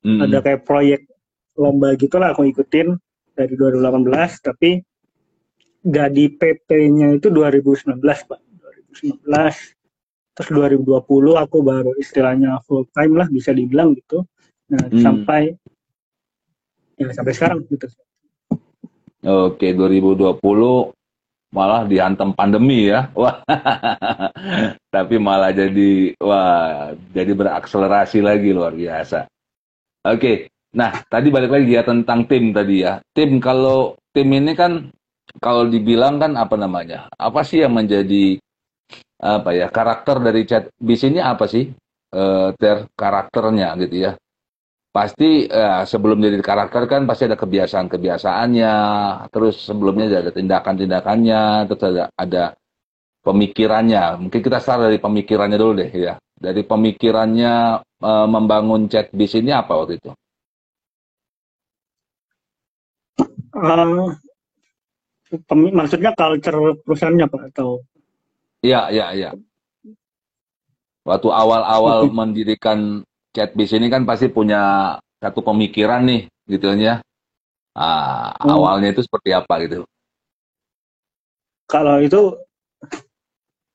[0.04, 0.20] Hmm.
[0.22, 1.08] Ada kayak proyek
[1.56, 2.94] lomba gitulah aku ikutin
[3.32, 4.84] dari 2018 tapi
[5.86, 8.40] nggak di PP-nya itu 2019 pak
[9.00, 9.75] 2019
[10.36, 11.00] terus 2020
[11.40, 14.22] aku baru istilahnya full time lah bisa dibilang gitu
[14.68, 15.00] nah hmm.
[15.00, 15.56] sampai
[17.00, 17.88] ya sampai sekarang gitu
[19.26, 20.38] Oke, 2020
[21.50, 23.10] malah dihantam pandemi ya.
[23.18, 23.42] Wah.
[24.94, 29.26] Tapi malah jadi wah, jadi berakselerasi lagi luar biasa.
[30.06, 30.46] Oke.
[30.78, 33.02] Nah, tadi balik lagi ya tentang tim tadi ya.
[33.10, 34.94] Tim kalau tim ini kan
[35.42, 37.10] kalau dibilang kan apa namanya?
[37.18, 38.38] Apa sih yang menjadi
[39.16, 41.72] apa ya karakter dari chat bis ini apa sih?
[42.12, 44.12] Uh, ter karakternya gitu ya.
[44.94, 48.74] Pasti uh, sebelum jadi karakter kan pasti ada kebiasaan-kebiasaannya,
[49.28, 52.44] terus sebelumnya ada tindakan-tindakannya, terus ada ada
[53.20, 54.24] pemikirannya.
[54.24, 56.16] Mungkin kita start dari pemikirannya dulu deh ya.
[56.36, 60.10] Dari pemikirannya uh, membangun chat bis ini apa waktu itu?
[63.56, 64.12] Uh,
[65.72, 67.84] maksudnya culture perusahaannya Pak atau?
[68.66, 69.30] Iya, iya, iya.
[71.06, 76.98] Waktu awal-awal mendirikan Chatbis ini kan pasti punya satu pemikiran nih, gitu ya.
[77.78, 78.50] Ah, hmm.
[78.50, 79.86] awalnya itu seperti apa gitu?
[81.70, 82.34] Kalau itu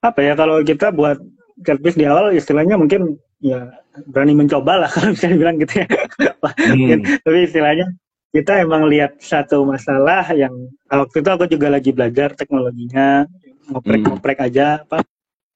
[0.01, 1.21] apa ya kalau kita buat
[1.61, 3.69] Chatbis di awal istilahnya mungkin ya
[4.09, 5.87] berani mencoba lah kalau bisa dibilang gitu ya.
[5.87, 7.21] hmm.
[7.23, 7.87] Tapi istilahnya
[8.31, 10.51] kita emang lihat satu masalah yang
[10.87, 13.27] waktu itu aku juga lagi belajar teknologinya
[13.71, 14.47] ngoprek-ngoprek hmm.
[14.51, 14.99] aja apa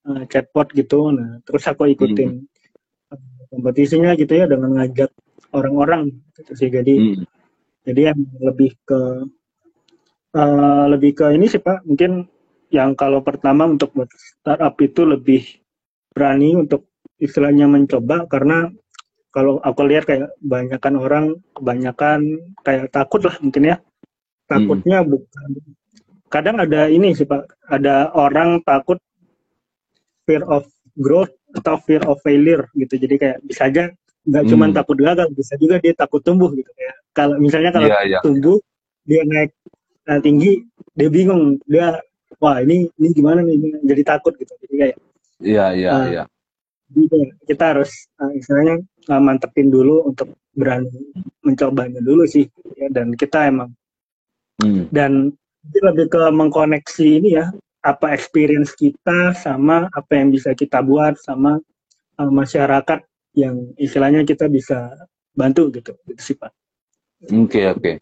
[0.08, 3.48] uh, chatbot gitu nah terus aku ikutin hmm.
[3.52, 5.12] kompetisinya gitu ya dengan ngajak
[5.52, 7.24] orang-orang gitu sih jadi hmm.
[7.84, 9.00] jadi yang lebih ke
[10.34, 12.26] uh, lebih ke ini sih pak mungkin
[12.72, 15.46] yang kalau pertama untuk buat startup itu lebih
[16.10, 16.90] berani untuk
[17.22, 18.68] istilahnya mencoba karena
[19.30, 22.20] kalau aku lihat kayak kebanyakan orang kebanyakan
[22.64, 23.76] kayak takut lah mungkin ya
[24.48, 25.08] takutnya hmm.
[25.12, 25.48] bukan
[26.28, 27.46] kadang ada ini sih pak.
[27.70, 28.98] Ada orang takut
[30.26, 30.66] fear of
[30.98, 32.98] growth atau fear of failure gitu.
[32.98, 33.84] Jadi kayak bisa aja
[34.26, 34.50] nggak hmm.
[34.50, 36.68] cuma takut gagal bisa juga dia takut tumbuh gitu.
[36.74, 38.22] Ya kalau misalnya kalau yeah, yeah.
[38.22, 38.58] tumbuh
[39.06, 39.54] dia naik
[40.06, 40.66] nah, tinggi
[40.98, 41.62] dia bingung.
[41.70, 41.96] Dia
[42.42, 43.82] wah ini ini gimana nih?
[43.86, 44.52] Jadi takut gitu.
[44.66, 44.96] Jadi kayak
[45.40, 46.24] iya iya uh, iya.
[47.46, 50.90] kita harus uh, istilahnya uh, mantepin dulu untuk berani
[51.46, 52.50] mencobanya dulu sih.
[52.74, 53.70] Ya dan kita emang
[54.60, 54.90] hmm.
[54.90, 55.30] dan
[55.82, 57.50] lebih ke mengkoneksi ini ya
[57.86, 61.62] apa experience kita sama apa yang bisa kita buat sama
[62.18, 63.02] uh, masyarakat
[63.36, 64.90] yang istilahnya kita bisa
[65.36, 66.50] bantu gitu gitu sih pak.
[67.30, 67.80] Oke okay, oke.
[67.80, 67.96] Okay.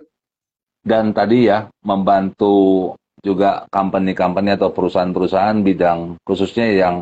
[0.85, 2.92] Dan tadi ya membantu
[3.24, 6.96] juga company-company atau perusahaan-perusahaan bidang khususnya yang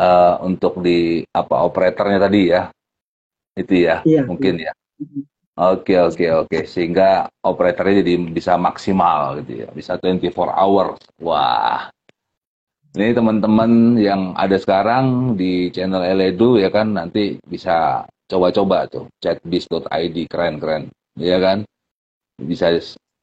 [0.00, 2.72] uh, untuk di apa operatornya tadi ya
[3.52, 4.72] itu ya iya, mungkin iya.
[4.72, 6.58] ya oke oke oke.
[6.64, 9.68] Sehingga operatornya jadi bisa maksimal gitu ya.
[9.72, 11.00] Bisa 24 hours.
[11.20, 11.88] Wah.
[12.92, 19.08] Ini teman-teman yang ada sekarang di channel Eledu ya kan nanti bisa coba-coba tuh.
[19.24, 21.64] Chatbis.id keren-keren ya kan?
[22.36, 22.68] Bisa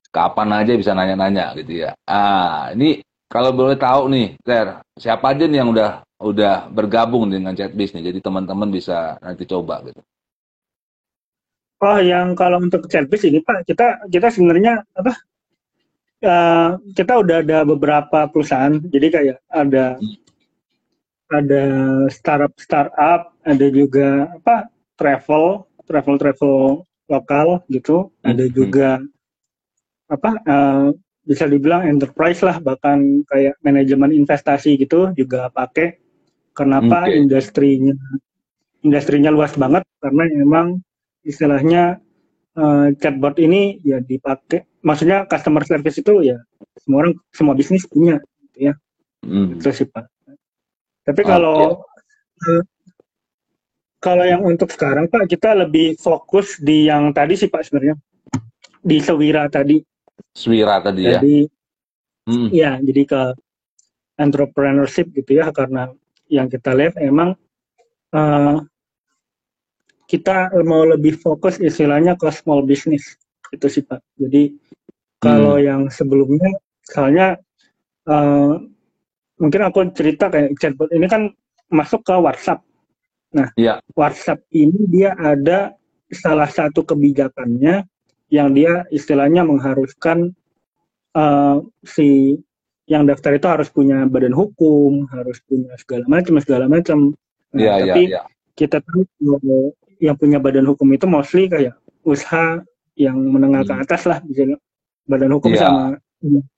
[0.10, 1.94] kapan aja bisa nanya-nanya gitu ya.
[2.10, 7.54] Ah ini kalau boleh tahu nih Ter siapa aja nih yang udah udah bergabung dengan
[7.54, 8.10] Chatbis nih?
[8.10, 10.02] Jadi teman-teman bisa nanti coba gitu
[11.80, 15.15] Oh, yang kalau untuk chatbot ini Pak, kita kita sebenarnya apa?
[16.20, 19.96] Uh, kita udah ada beberapa perusahaan, jadi kayak ada
[21.32, 21.63] ada
[22.12, 24.68] startup startup, ada juga apa
[25.00, 26.56] travel travel travel
[27.08, 28.52] lokal gitu, ada hmm.
[28.52, 29.00] juga
[30.12, 30.92] apa uh,
[31.24, 35.96] bisa dibilang enterprise lah, bahkan kayak manajemen investasi gitu juga pakai.
[36.52, 37.24] Kenapa okay.
[37.24, 37.96] industrinya
[38.84, 40.84] industrinya luas banget karena memang
[41.23, 41.99] istilahnya
[42.55, 46.38] uh, chatbot ini ya dipakai maksudnya customer service itu ya
[46.79, 48.73] semua orang semua bisnis punya gitu ya
[49.27, 49.60] hmm.
[49.60, 50.08] itu sih pak
[51.03, 52.60] tapi kalau okay.
[52.60, 52.63] uh,
[53.99, 57.99] kalau yang untuk sekarang pak kita lebih fokus di yang tadi sih pak sebenarnya
[58.79, 59.84] di Sewira tadi
[60.32, 61.19] Sewira tadi ya?
[61.19, 62.47] jadi, ya hmm.
[62.55, 63.21] ya jadi ke
[64.19, 65.91] entrepreneurship gitu ya karena
[66.32, 67.36] yang kita lihat emang
[68.13, 68.60] uh,
[70.10, 73.13] kita mau lebih fokus istilahnya ke small business
[73.54, 74.50] itu sih pak jadi
[75.22, 75.63] kalau hmm.
[75.63, 76.50] yang sebelumnya
[76.82, 77.38] misalnya
[78.10, 78.58] uh,
[79.38, 81.30] mungkin aku cerita kayak chatbot ini kan
[81.69, 82.65] masuk ke WhatsApp
[83.30, 83.78] nah ya.
[83.93, 85.78] WhatsApp ini dia ada
[86.10, 87.86] salah satu kebijakannya
[88.34, 90.34] yang dia istilahnya mengharuskan
[91.13, 92.38] uh, si
[92.89, 97.13] yang daftar itu harus punya badan hukum, harus punya segala macam segala macam.
[97.54, 98.24] Nah, ya, tapi ya, ya.
[98.58, 99.06] kita tahu
[100.00, 101.76] yang punya badan hukum itu mostly kayak
[102.08, 102.64] usaha
[102.96, 103.84] yang menengah ke hmm.
[103.84, 104.56] atas lah bisa
[105.08, 105.62] badan hukum yeah.
[105.64, 105.84] sama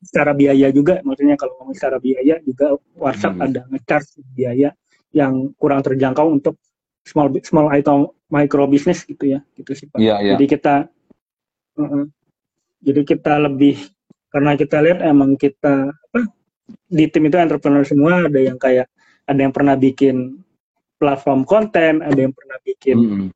[0.01, 3.45] secara biaya juga maksudnya kalau ngomong secara biaya juga WhatsApp hmm.
[3.45, 4.69] ada ngecharge biaya
[5.13, 6.57] yang kurang terjangkau untuk
[7.05, 10.37] small small item micro business gitu ya gitu sih pak yeah, yeah.
[10.37, 10.75] jadi kita
[11.77, 12.05] uh -uh,
[12.81, 13.77] jadi kita lebih
[14.31, 16.19] karena kita lihat emang kita apa
[16.87, 18.87] di tim itu entrepreneur semua ada yang kayak
[19.27, 20.41] ada yang pernah bikin
[21.01, 23.29] platform konten, ada yang pernah bikin mm -hmm.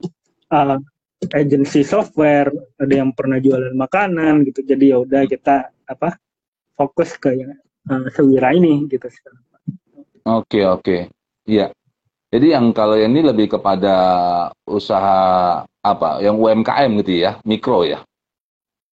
[0.54, 0.78] uh,
[1.34, 4.62] agency software, ada yang pernah jualan makanan gitu.
[4.62, 6.22] Jadi ya udah kita apa
[6.78, 7.58] fokus ke yang
[7.90, 9.10] uh, sewira ini gitu.
[9.10, 9.26] Oke
[10.26, 11.02] okay, oke, okay.
[11.50, 11.74] iya.
[12.30, 13.96] Jadi yang kalau ini lebih kepada
[14.68, 15.18] usaha
[15.64, 18.04] apa, yang UMKM gitu ya, mikro ya,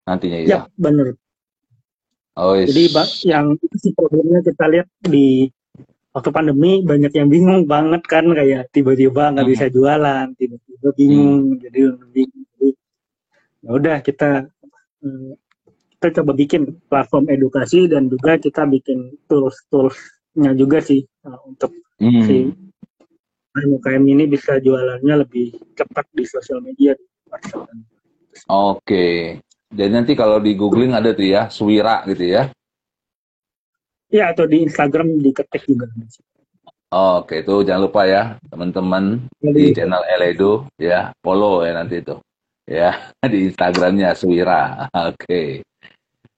[0.09, 0.48] nantinya ya.
[0.48, 1.14] Ya benar.
[2.38, 2.54] Oh.
[2.54, 2.90] Jadi
[3.26, 5.50] yang itu sih problemnya kita lihat di
[6.18, 9.54] waktu pandemi banyak yang bingung banget kan kayak tiba-tiba nggak hmm.
[9.54, 11.59] bisa jualan tiba-tiba bingung hmm.
[11.62, 12.74] jadi bingung
[13.62, 14.50] ya udah kita
[15.07, 15.33] eh,
[15.98, 21.70] kita coba bikin platform edukasi dan juga kita bikin tools toolsnya juga sih uh, untuk
[22.02, 22.22] hmm.
[22.26, 22.37] si
[23.59, 26.94] UMKM ini bisa jualannya lebih cepat di sosial media
[28.48, 29.38] Oke.
[29.68, 32.48] Jadi nanti kalau di googling ada tuh ya, Suwira gitu ya.
[34.09, 35.85] Ya, atau di Instagram diketik juga.
[36.88, 42.16] Oke, itu jangan lupa ya, teman-teman di channel Eledo ya, follow ya nanti itu.
[42.64, 44.88] Ya, di Instagramnya Suwira.
[44.97, 45.61] Oke.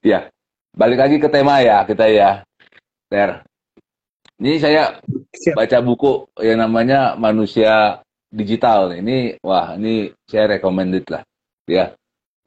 [0.02, 0.26] Ya,
[0.74, 2.42] balik lagi ke tema ya kita ya.
[3.06, 3.46] Ter.
[4.42, 4.98] Ini saya
[5.54, 8.98] baca buku yang namanya Manusia Digital.
[8.98, 11.22] Ini wah, ini saya recommended lah.
[11.70, 11.94] Ya.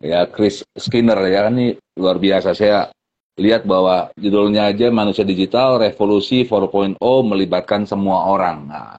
[0.04, 2.52] Ya, Chris Skinner ya, ini luar biasa.
[2.52, 2.92] Saya
[3.40, 8.70] lihat bahwa judulnya aja manusia digital revolusi 4.0 melibatkan semua orang.
[8.70, 8.94] Nah,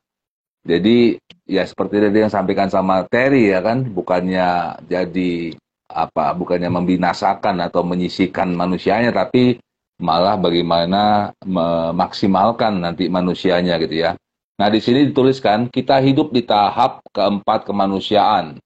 [0.67, 5.55] jadi ya seperti tadi yang sampaikan sama Terry ya kan, bukannya jadi
[5.87, 9.61] apa, bukannya membinasakan atau menyisikan manusianya, tapi
[10.03, 14.19] malah bagaimana memaksimalkan nanti manusianya gitu ya.
[14.59, 18.59] Nah di sini dituliskan kita hidup di tahap keempat kemanusiaan.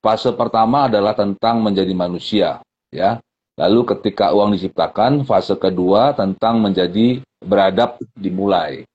[0.00, 2.48] Fase pertama adalah tentang menjadi manusia,
[2.92, 3.20] ya.
[3.60, 8.88] Lalu ketika uang diciptakan, fase kedua tentang menjadi beradab dimulai.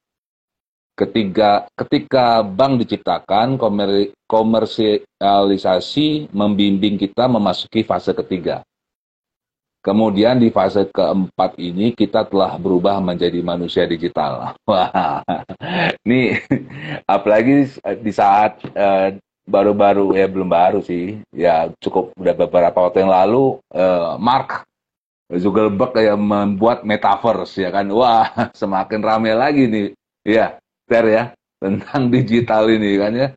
[0.98, 8.66] Ketiga, ketika bank diciptakan, komer, komersialisasi membimbing kita memasuki fase ketiga.
[9.86, 14.50] Kemudian di fase keempat ini kita telah berubah menjadi manusia digital.
[14.66, 15.22] Wah,
[16.02, 16.42] ini
[17.06, 17.70] apalagi
[18.02, 19.14] di saat uh,
[19.46, 21.22] baru-baru ya belum baru sih.
[21.32, 24.66] Ya cukup udah beberapa waktu yang lalu uh, Mark
[25.30, 27.90] Zuckerberg kayak membuat metaverse ya kan.
[27.94, 28.30] Wah
[28.62, 29.88] semakin ramai lagi nih.
[30.26, 30.58] Ya
[30.90, 31.24] fair ya
[31.62, 33.30] tentang digital ini kan ya.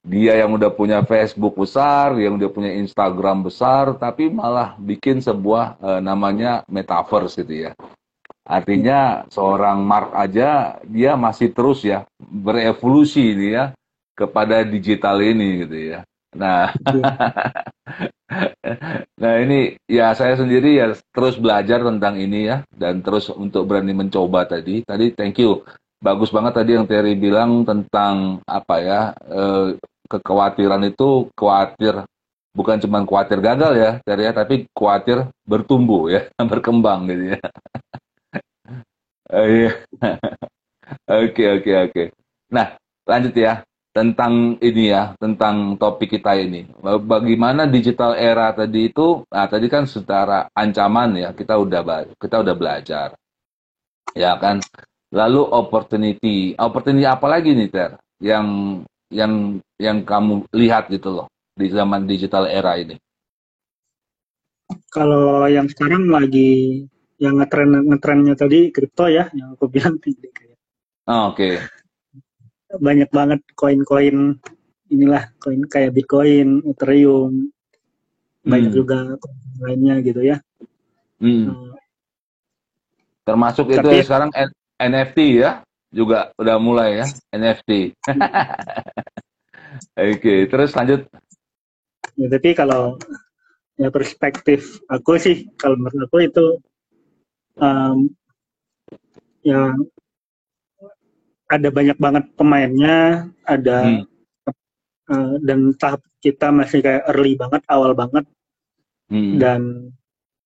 [0.00, 5.76] Dia yang udah punya Facebook besar, yang udah punya Instagram besar, tapi malah bikin sebuah
[5.76, 7.76] uh, namanya metaverse gitu ya.
[8.48, 13.76] Artinya seorang Mark aja dia masih terus ya berevolusi ini ya
[14.20, 16.00] kepada digital ini gitu ya.
[16.36, 16.70] Nah,
[19.22, 23.96] nah ini ya saya sendiri ya terus belajar tentang ini ya dan terus untuk berani
[23.96, 24.84] mencoba tadi.
[24.84, 25.64] Tadi thank you,
[26.04, 29.66] bagus banget tadi yang Terry bilang tentang apa ya eh,
[30.10, 32.04] kekhawatiran itu khawatir
[32.50, 37.38] bukan cuma khawatir gagal ya, Ter ya, tapi khawatir bertumbuh ya, berkembang gitu ya.
[39.30, 39.70] Oh, iya.
[41.06, 42.02] Oke, oke, oke.
[42.50, 42.74] Nah,
[43.06, 46.66] lanjut ya tentang ini ya, tentang topik kita ini.
[46.82, 51.82] Bagaimana digital era tadi itu, nah tadi kan secara ancaman ya, kita udah
[52.18, 53.08] kita udah belajar.
[54.14, 54.62] Ya kan?
[55.10, 57.98] Lalu opportunity, opportunity apa lagi nih Ter?
[58.22, 58.46] Yang
[59.10, 61.26] yang yang kamu lihat gitu loh
[61.58, 62.94] di zaman digital era ini?
[64.94, 66.86] Kalau yang sekarang lagi
[67.20, 70.56] yang ngetren ngetrennya tadi kripto ya yang aku bilang tadi kayak
[71.04, 71.54] oh, oke okay.
[72.78, 74.38] Banyak banget koin-koin
[74.90, 78.50] inilah koin kayak bitcoin ethereum hmm.
[78.50, 78.98] banyak juga
[79.58, 80.38] lainnya gitu ya
[81.18, 81.50] hmm.
[81.50, 81.74] uh,
[83.26, 84.30] termasuk tapi, itu ya sekarang
[84.78, 85.50] NFT ya
[85.90, 87.70] juga udah mulai ya NFT
[89.98, 91.10] oke okay, terus lanjut
[92.14, 92.94] ya tapi kalau
[93.74, 96.46] ya perspektif aku sih kalau menurut aku itu
[97.58, 98.06] um,
[99.42, 99.74] ya
[101.50, 104.04] ada banyak banget pemainnya, ada hmm.
[105.10, 108.22] uh, dan tahap kita masih kayak early banget, awal banget,
[109.10, 109.42] hmm.
[109.42, 109.90] dan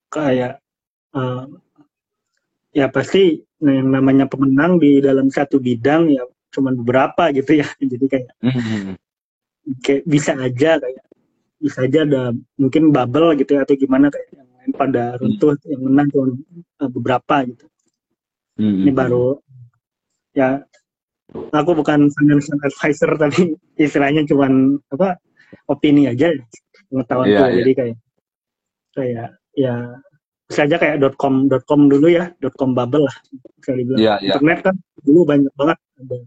[0.08, 0.64] kayak
[1.12, 1.44] uh,
[2.72, 8.06] ya pasti yang namanya pemenang di dalam satu bidang ya cuma beberapa gitu ya, jadi
[8.08, 8.96] kayak hmm.
[9.84, 11.04] kayak bisa aja kayak
[11.60, 12.22] bisa aja ada
[12.56, 15.68] mungkin bubble gitu ya atau gimana kayak yang lain pada runtuh hmm.
[15.68, 16.26] yang menang cuma
[16.80, 17.64] uh, beberapa gitu
[18.56, 18.88] hmm.
[18.88, 19.36] ini baru
[20.32, 20.64] ya
[21.34, 24.46] aku bukan financial advisor tapi istilahnya cuma
[24.94, 25.18] apa
[25.70, 26.30] opini aja
[26.90, 27.56] pengetahuan yeah, yeah.
[27.62, 27.96] jadi kayak
[28.94, 29.74] kayak ya
[30.44, 33.16] bisa aja kayak dot com dot com dulu ya dot com bubble lah
[33.58, 33.98] bisa dibilang.
[33.98, 34.36] Yeah, yeah.
[34.36, 35.78] internet kan dulu banyak banget.
[35.98, 36.18] Ada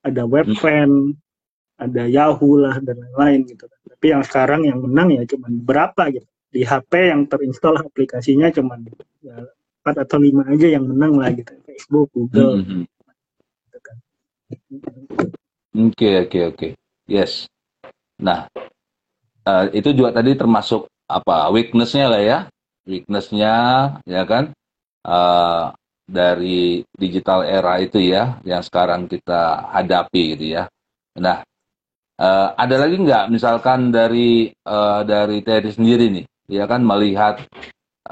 [0.00, 1.84] ada webfan hmm.
[1.84, 6.24] ada Yahoo lah dan lain-lain gitu tapi yang sekarang yang menang ya cuma berapa gitu.
[6.50, 8.74] Di HP yang terinstall aplikasinya cuma
[9.22, 9.38] ya,
[9.86, 11.52] 4 atau lima aja yang menang lah gitu.
[11.68, 12.82] Facebook Google mm -hmm.
[15.74, 16.68] Oke oke oke.
[17.10, 17.50] Yes.
[18.22, 18.46] Nah
[19.46, 22.38] uh, itu juga tadi termasuk apa weaknessnya lah ya.
[22.86, 23.54] Weaknessnya
[24.06, 24.54] ya kan?
[25.02, 25.74] Uh,
[26.10, 30.64] dari digital era itu ya yang sekarang kita hadapi gitu ya.
[31.18, 31.42] Nah
[32.20, 36.84] Uh, ada lagi nggak misalkan dari uh, dari Terry sendiri nih, ya kan?
[36.84, 37.48] Melihat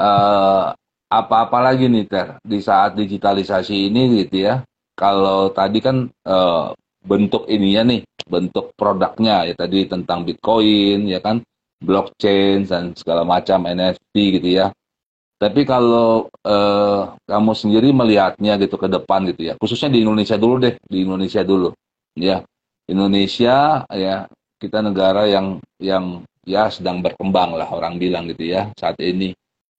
[0.00, 0.72] uh,
[1.12, 4.64] apa-apa lagi nih Ter di saat digitalisasi ini gitu ya.
[4.98, 6.74] Kalau tadi kan uh,
[7.06, 11.38] bentuk ininya nih, bentuk produknya ya tadi tentang Bitcoin ya kan,
[11.78, 14.74] blockchain dan segala macam NFT gitu ya.
[15.38, 20.58] Tapi kalau uh, kamu sendiri melihatnya gitu ke depan gitu ya, khususnya di Indonesia dulu
[20.58, 21.70] deh, di Indonesia dulu,
[22.18, 22.42] ya
[22.90, 24.26] Indonesia ya
[24.58, 29.30] kita negara yang yang ya sedang berkembang lah orang bilang gitu ya saat ini.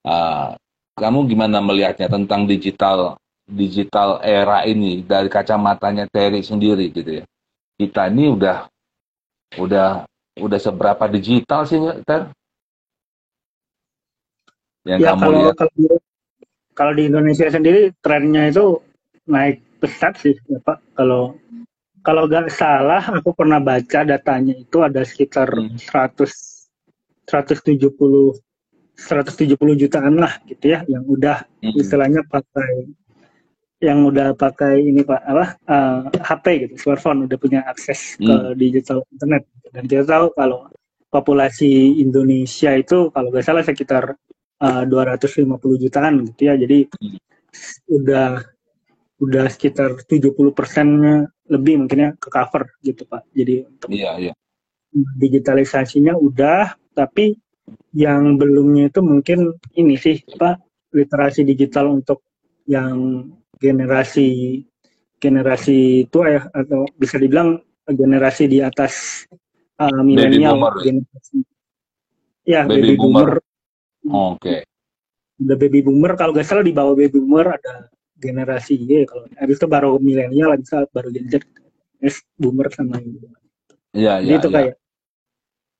[0.07, 0.55] Uh,
[0.95, 3.19] kamu gimana melihatnya tentang digital
[3.49, 7.25] digital era ini dari kacamatanya Terry sendiri gitu ya?
[7.75, 8.69] Kita ini udah
[9.57, 10.05] udah
[10.39, 12.29] udah seberapa digital sih Ter?
[14.87, 15.55] Yang ya, kamu kalau, lihat?
[15.57, 15.95] Kalau,
[16.77, 18.79] kalau di Indonesia sendiri trennya itu
[19.27, 20.77] naik pesat sih ya Pak.
[20.95, 21.35] Kalau
[21.99, 25.75] kalau nggak salah aku pernah baca datanya itu ada sekitar hmm.
[25.77, 26.25] 100
[27.29, 27.77] 170
[28.99, 31.77] 170 jutaan lah gitu ya yang udah hmm.
[31.77, 32.89] istilahnya pakai
[33.79, 38.27] yang udah pakai ini pak apa uh, eh, HP gitu smartphone udah punya akses hmm.
[38.27, 40.67] ke digital internet dan kita tahu kalau
[41.07, 44.19] populasi Indonesia itu kalau nggak salah sekitar
[44.59, 47.17] uh, eh, 250 jutaan gitu ya jadi hmm.
[47.87, 48.43] udah
[49.19, 53.27] udah sekitar 70 persennya lebih mungkin ya ke cover gitu Pak.
[53.35, 54.33] Jadi untuk iya, iya.
[54.93, 57.35] digitalisasinya udah, tapi
[57.93, 60.63] yang belumnya itu mungkin ini sih Pak
[60.95, 62.25] literasi digital untuk
[62.65, 63.27] yang
[63.59, 64.27] generasi
[65.19, 69.25] generasi tua ya atau bisa dibilang generasi di atas
[69.77, 71.43] uh, milenial generasi
[72.47, 74.11] ya baby, baby boomer, boomer.
[74.15, 74.59] Oh, oke okay.
[75.43, 79.59] udah baby boomer kalau nggak salah di bawah baby boomer ada generasi Y kalau habis
[79.59, 81.33] itu baru milenial habis itu baru Gen Z
[81.99, 83.19] S boomer sama ini
[83.89, 84.37] Iya, iya.
[84.37, 84.53] Itu ya.
[84.53, 84.75] kayak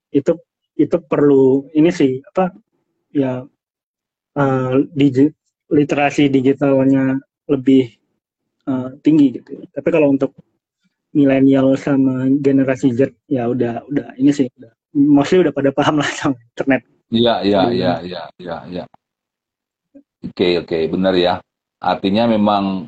[0.09, 0.31] itu
[0.79, 2.49] itu perlu ini sih apa
[3.13, 3.45] ya
[4.33, 5.29] uh, digi,
[5.69, 7.19] literasi digitalnya
[7.49, 7.97] lebih
[8.69, 9.65] uh, tinggi gitu.
[9.73, 10.31] Tapi kalau untuk
[11.11, 16.09] milenial sama generasi Z ya udah udah ini sih udah mostly udah pada paham lah
[16.13, 16.81] sama internet.
[17.09, 18.83] Iya iya iya iya iya iya.
[20.21, 21.41] Oke oke benar ya.
[21.81, 22.85] Artinya memang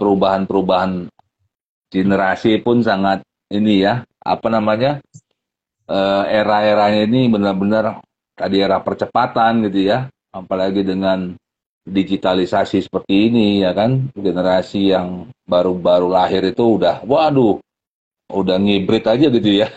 [0.00, 1.06] perubahan-perubahan
[1.92, 3.22] generasi pun sangat
[3.52, 4.98] ini ya, apa namanya?
[5.92, 8.00] uh, era-eranya ini benar-benar
[8.32, 11.36] tadi era percepatan gitu ya, apalagi dengan
[11.82, 17.58] digitalisasi seperti ini ya kan, generasi yang baru-baru lahir itu udah, waduh,
[18.30, 19.68] udah ngibrit aja gitu ya.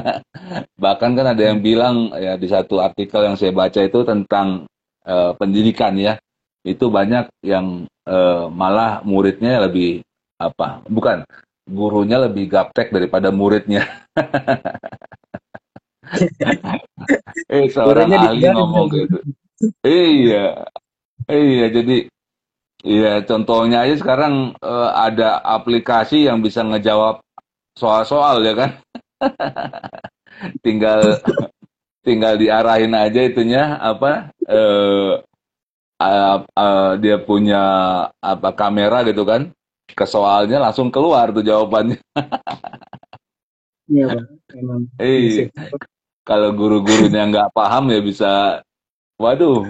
[0.82, 4.66] Bahkan kan ada yang bilang ya di satu artikel yang saya baca itu tentang
[5.06, 6.18] uh, pendidikan ya,
[6.66, 10.02] itu banyak yang uh, malah muridnya lebih
[10.36, 10.82] apa?
[10.90, 11.24] Bukan,
[11.70, 13.86] gurunya lebih gaptek daripada muridnya.
[17.54, 19.18] eh seorang ahli ngomong gitu.
[19.86, 20.66] Iya,
[21.30, 21.96] iya jadi
[22.84, 27.22] iya contohnya aja sekarang uh, ada aplikasi yang bisa ngejawab
[27.78, 28.70] soal-soal ya kan.
[30.64, 31.20] tinggal
[32.00, 35.20] tinggal diarahin aja itunya apa uh,
[36.00, 37.62] uh, uh, dia punya
[38.24, 39.52] apa kamera gitu kan
[39.90, 41.98] ke soalnya langsung keluar tuh jawabannya.
[43.90, 44.24] Iya, Pak.
[44.54, 44.82] Emang.
[45.02, 45.50] Eh,
[46.22, 48.62] kalau guru-gurunya nggak paham ya bisa,
[49.18, 49.66] waduh,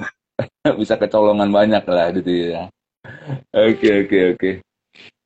[0.80, 2.62] bisa kecolongan banyak lah gitu ya.
[3.54, 4.50] Oke, oke, oke.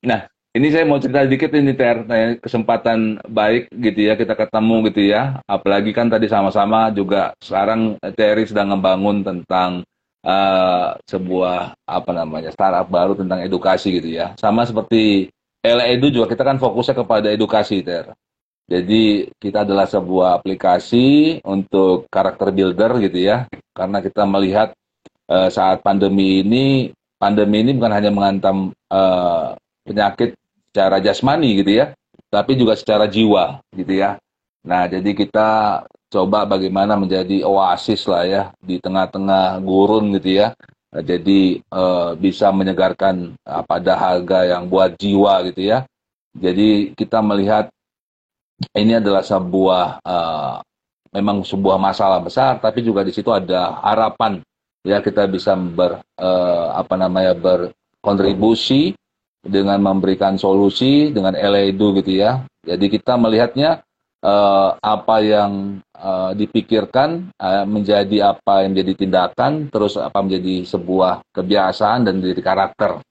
[0.04, 4.76] Nah, ini saya mau cerita sedikit ini Ter, nah, kesempatan baik gitu ya kita ketemu
[4.92, 5.42] gitu ya.
[5.50, 9.82] Apalagi kan tadi sama-sama juga sekarang Terry sedang membangun tentang
[10.22, 14.38] uh, sebuah apa namanya startup baru tentang edukasi gitu ya.
[14.38, 15.26] Sama seperti
[15.64, 18.12] Edu juga kita kan fokusnya kepada edukasi Ter.
[18.64, 23.48] Jadi kita adalah sebuah aplikasi untuk karakter builder gitu ya.
[23.74, 24.72] Karena kita melihat
[25.28, 29.54] uh, saat pandemi ini, pandemi ini bukan hanya mengantam uh,
[29.84, 30.34] penyakit
[30.72, 31.94] secara jasmani gitu ya,
[32.32, 34.18] tapi juga secara jiwa gitu ya.
[34.64, 35.48] Nah, jadi kita
[36.08, 40.56] coba bagaimana menjadi oasis lah ya di tengah-tengah gurun gitu ya.
[40.94, 43.34] Jadi uh, bisa menyegarkan
[43.66, 45.82] pada harga yang buat jiwa gitu ya.
[46.34, 47.66] Jadi kita melihat
[48.78, 50.62] ini adalah sebuah uh,
[51.10, 54.38] memang sebuah masalah besar, tapi juga di situ ada harapan
[54.84, 58.92] ya kita bisa ber uh, apa namanya berkontribusi
[59.40, 62.44] dengan memberikan solusi dengan Eledu gitu ya.
[62.64, 63.84] Jadi kita melihatnya
[64.24, 71.24] uh, apa yang uh, dipikirkan uh, menjadi apa yang menjadi tindakan, terus apa menjadi sebuah
[71.32, 73.04] kebiasaan dan menjadi karakter.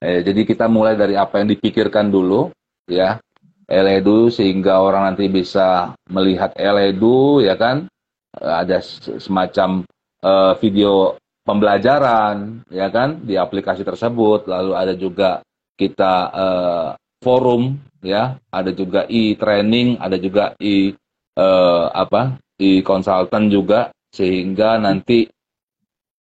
[0.00, 2.48] Eh, jadi kita mulai dari apa yang dipikirkan dulu,
[2.88, 3.20] ya,
[3.68, 7.86] Eledu sehingga orang nanti bisa melihat Eledu ya kan
[8.34, 8.82] ada
[9.20, 9.84] semacam
[10.24, 15.40] uh, video pembelajaran ya kan di aplikasi tersebut lalu ada juga
[15.74, 16.88] kita uh,
[17.20, 20.92] forum ya ada juga e-training ada juga e
[21.36, 25.24] uh, apa e konsultan juga sehingga nanti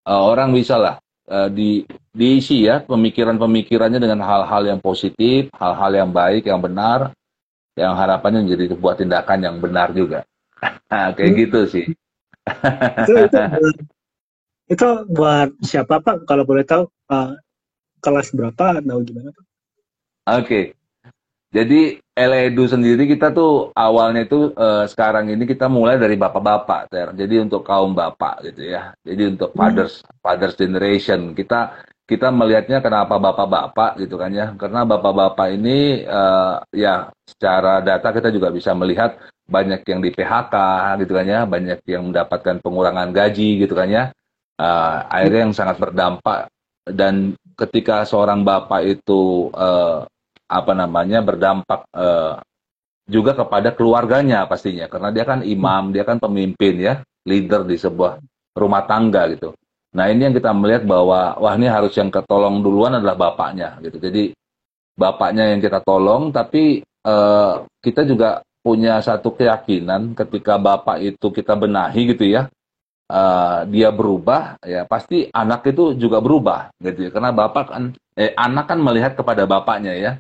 [0.09, 0.97] uh, orang bisa lah
[1.29, 7.13] uh, di diisi ya pemikiran-pemikirannya dengan hal-hal yang positif hal-hal yang baik yang benar
[7.77, 10.25] yang harapannya menjadi sebuah tindakan yang benar juga.
[11.17, 11.41] Kayak hmm.
[11.41, 11.87] gitu sih.
[13.07, 13.77] Itu, itu, buat,
[14.69, 16.27] itu buat siapa Pak?
[16.27, 17.33] Kalau boleh tahu uh,
[18.03, 19.45] kelas berapa atau gimana Pak?
[19.45, 20.47] Oke.
[20.47, 20.65] Okay.
[21.53, 27.09] Jadi Eledu sendiri kita tuh awalnya itu uh, sekarang ini kita mulai dari bapak-bapak, Ter.
[27.13, 28.97] Jadi untuk kaum bapak gitu ya.
[29.05, 29.59] Jadi untuk hmm.
[29.61, 31.77] fathers, fathers generation kita
[32.13, 38.29] kita melihatnya kenapa bapak-bapak gitu kan ya karena bapak-bapak ini uh, ya secara data kita
[38.29, 39.17] juga bisa melihat
[39.53, 40.55] banyak yang di PHK
[41.05, 44.05] gitu kan ya banyak yang mendapatkan pengurangan gaji gitu kan ya.
[44.57, 46.49] Uh, akhirnya yang sangat berdampak.
[46.83, 50.09] Dan ketika seorang bapak itu uh,
[50.49, 52.41] apa namanya berdampak uh,
[53.05, 54.89] juga kepada keluarganya pastinya.
[54.89, 56.95] Karena dia kan imam dia kan pemimpin ya
[57.29, 58.19] leader di sebuah
[58.57, 59.53] rumah tangga gitu.
[59.93, 64.01] Nah ini yang kita melihat bahwa wah ini harus yang ketolong duluan adalah bapaknya gitu.
[64.01, 64.33] Jadi
[64.97, 71.59] bapaknya yang kita tolong, tapi uh, kita juga punya satu keyakinan ketika bapak itu kita
[71.59, 72.47] benahi gitu ya,
[73.11, 77.11] uh, dia berubah ya pasti anak itu juga berubah gitu ya.
[77.11, 77.85] Karena bapak kan
[78.15, 80.13] eh, anak kan melihat kepada bapaknya ya.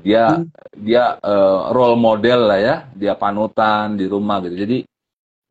[0.00, 0.48] Dia hmm.
[0.72, 4.56] dia uh, role model lah ya, dia panutan di rumah gitu.
[4.56, 4.78] Jadi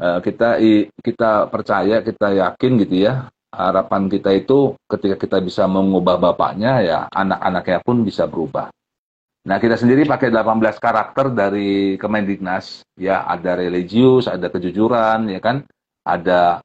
[0.01, 0.57] uh, kita
[0.97, 6.99] kita percaya, kita yakin gitu ya harapan kita itu ketika kita bisa mengubah bapaknya ya
[7.11, 8.71] anak-anaknya pun bisa berubah.
[9.41, 15.65] Nah kita sendiri pakai 18 karakter dari Kemendiknas ya ada religius, ada kejujuran ya kan,
[16.05, 16.61] ada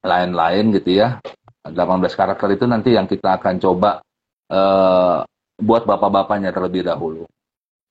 [0.00, 1.20] lain-lain gitu ya.
[1.62, 1.76] 18
[2.16, 4.00] karakter itu nanti yang kita akan coba
[4.50, 5.22] uh,
[5.60, 7.28] buat bapak-bapaknya terlebih dahulu.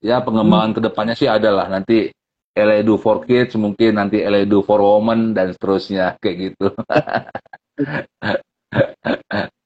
[0.02, 0.78] Ya pengembangan hmm.
[0.78, 2.10] ke depannya sih adalah nanti
[2.52, 6.68] Eledu for Kids, mungkin nanti Eledu for Women dan seterusnya kayak gitu.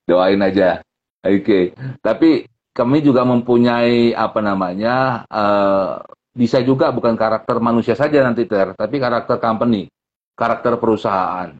[0.06, 0.86] Doain aja.
[1.26, 1.42] Oke.
[1.42, 1.64] Okay.
[1.98, 6.04] Tapi kami juga mempunyai apa namanya uh,
[6.36, 9.88] bisa juga bukan karakter manusia saja nanti ter, tapi karakter company,
[10.36, 11.56] karakter perusahaan.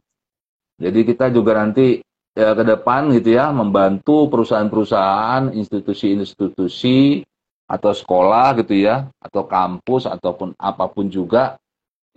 [0.76, 2.04] Jadi kita juga nanti
[2.36, 7.24] ya ke depan gitu ya membantu perusahaan-perusahaan, institusi-institusi
[7.72, 11.56] atau sekolah gitu ya, atau kampus ataupun apa pun juga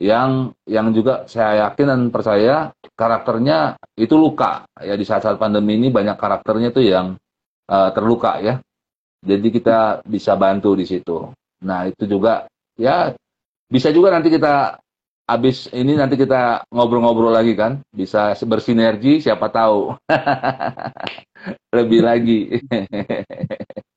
[0.03, 5.91] yang yang juga saya yakin dan percaya karakternya itu luka ya di saat-saat pandemi ini
[5.91, 7.07] banyak karakternya tuh yang
[7.67, 8.63] uh, terluka ya
[9.23, 11.33] jadi kita bisa bantu di situ.
[11.67, 12.47] Nah itu juga
[12.79, 13.15] ya
[13.67, 14.79] bisa juga nanti kita
[15.29, 17.83] habis ini nanti kita ngobrol-ngobrol lagi kan.
[17.91, 19.95] Bisa bersinergi siapa tahu.
[21.77, 22.41] Lebih lagi.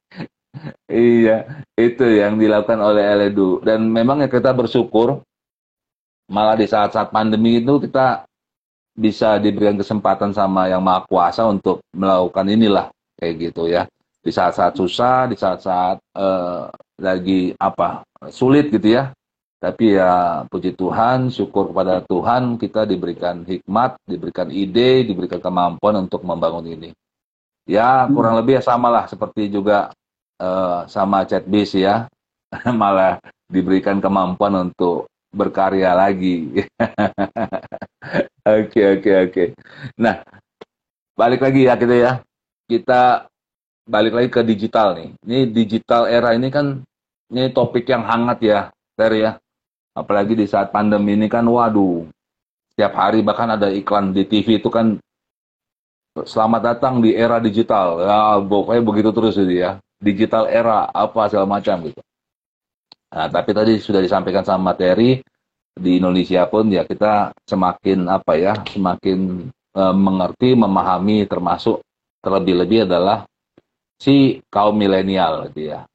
[0.91, 1.47] Iya
[1.79, 5.23] itu yang dilakukan oleh Eledu dan memang ya kita bersyukur
[6.27, 8.27] malah di saat-saat pandemi itu kita
[8.91, 13.87] bisa diberikan kesempatan sama yang maha kuasa untuk melakukan inilah kayak gitu ya
[14.21, 16.69] di saat-saat susah di saat-saat uh,
[17.01, 19.13] lagi apa sulit gitu ya
[19.61, 26.25] tapi ya puji Tuhan syukur kepada Tuhan kita diberikan hikmat diberikan ide diberikan kemampuan untuk
[26.25, 26.89] membangun ini
[27.69, 29.93] ya kurang lebih ya sama lah seperti juga
[30.41, 32.09] uh, sama chatbase ya
[32.81, 36.51] malah diberikan kemampuan untuk berkarya lagi.
[38.41, 39.43] Oke oke oke.
[40.01, 40.25] Nah
[41.13, 42.11] balik lagi ya kita ya.
[42.65, 43.29] Kita
[43.85, 45.09] balik lagi ke digital nih.
[45.25, 46.81] Ini digital era ini kan
[47.31, 48.59] ini topik yang hangat ya,
[48.95, 49.31] Ter ya.
[49.91, 52.07] Apalagi di saat pandemi ini kan, waduh,
[52.71, 54.95] setiap hari bahkan ada iklan di TV itu kan
[56.15, 57.99] selamat datang di era digital.
[58.03, 59.79] Ya, pokoknya begitu terus itu ya.
[60.01, 62.01] Digital era apa segala macam gitu.
[63.11, 65.19] Nah, tapi tadi sudah disampaikan sama materi
[65.75, 71.83] di Indonesia pun ya kita semakin apa ya, semakin e, mengerti, memahami termasuk
[72.23, 73.27] terlebih-lebih adalah
[74.01, 75.85] si kaum milenial gitu ya.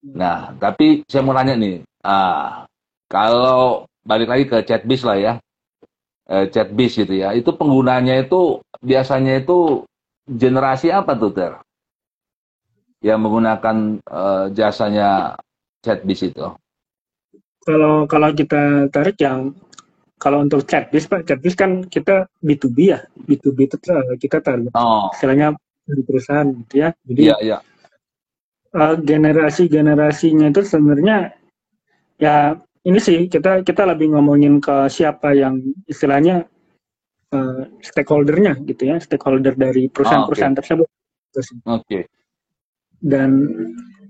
[0.00, 2.64] Nah, tapi saya mau nanya nih, ah,
[3.12, 5.32] kalau balik lagi ke chatbis lah ya,
[6.32, 9.84] eh, chatbis gitu ya, itu penggunanya itu biasanya itu
[10.24, 11.52] generasi apa tuh ter?
[13.00, 13.76] Yang menggunakan
[14.12, 15.32] uh, jasanya
[15.80, 16.52] chatbis itu?
[17.64, 19.56] Kalau kalau kita tarik yang
[20.20, 23.76] kalau untuk chatbis Pak, chatbis kan kita B2B ya, B2B itu
[24.20, 24.68] kita tarik.
[24.76, 25.08] Oh.
[25.16, 25.56] Istilahnya
[25.86, 26.88] di perusahaan gitu ya.
[27.06, 27.60] Jadi yeah, yeah.
[28.70, 31.34] Uh, generasi generasinya itu sebenarnya
[32.22, 32.54] ya
[32.86, 35.58] ini sih kita kita lebih ngomongin ke siapa yang
[35.90, 36.46] istilahnya
[37.34, 40.62] uh, stakeholdernya gitu ya, stakeholder dari perusahaan-perusahaan oh, okay.
[40.62, 40.88] tersebut.
[40.88, 41.58] Oke.
[41.66, 42.02] Okay.
[43.00, 43.30] Dan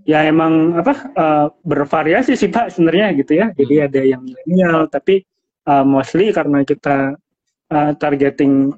[0.08, 3.86] ya emang apa uh, bervariasi sih pak sebenarnya gitu ya jadi hmm.
[3.86, 5.22] ada yang milenial tapi
[5.68, 7.14] uh, mostly karena kita
[7.70, 8.72] uh, targeting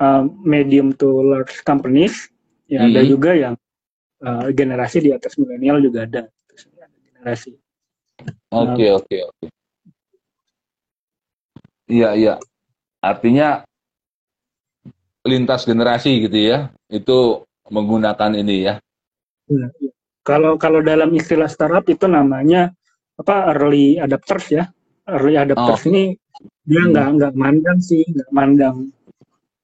[0.00, 2.28] uh, medium to large companies
[2.66, 2.88] ya hmm.
[2.92, 3.54] ada juga yang
[4.22, 6.22] uh, generasi di atas milenial juga ada
[6.56, 7.54] generasi
[8.50, 9.46] oke oke oke
[11.86, 12.34] iya iya
[13.00, 13.62] artinya
[15.26, 18.74] lintas generasi gitu ya itu menggunakan ini ya,
[19.50, 19.90] ya, ya
[20.26, 22.74] kalau kalau dalam istilah startup itu namanya
[23.14, 24.66] apa early adapters ya.
[25.06, 25.90] Early adapters oh.
[25.94, 26.18] ini
[26.66, 27.14] dia nggak hmm.
[27.14, 28.90] nggak mandang sih, nggak mandang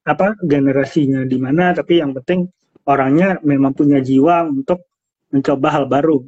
[0.02, 2.50] apa generasinya di mana, tapi yang penting
[2.86, 4.90] orangnya memang punya jiwa untuk
[5.30, 6.18] mencoba hal baru.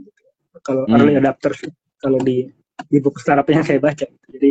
[0.63, 0.95] Kalau hmm.
[0.95, 1.67] early adapters
[1.99, 2.47] kalau di
[2.87, 4.51] di buku startup yang saya baca, jadi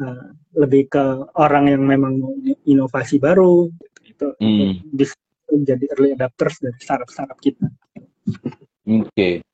[0.00, 1.04] uh, lebih ke
[1.36, 2.20] orang yang memang
[2.64, 3.68] inovasi baru
[4.04, 4.94] itu hmm.
[4.94, 5.14] bisa
[5.50, 7.68] jadi early adapters dari startup startup kita.
[8.84, 9.44] Oke.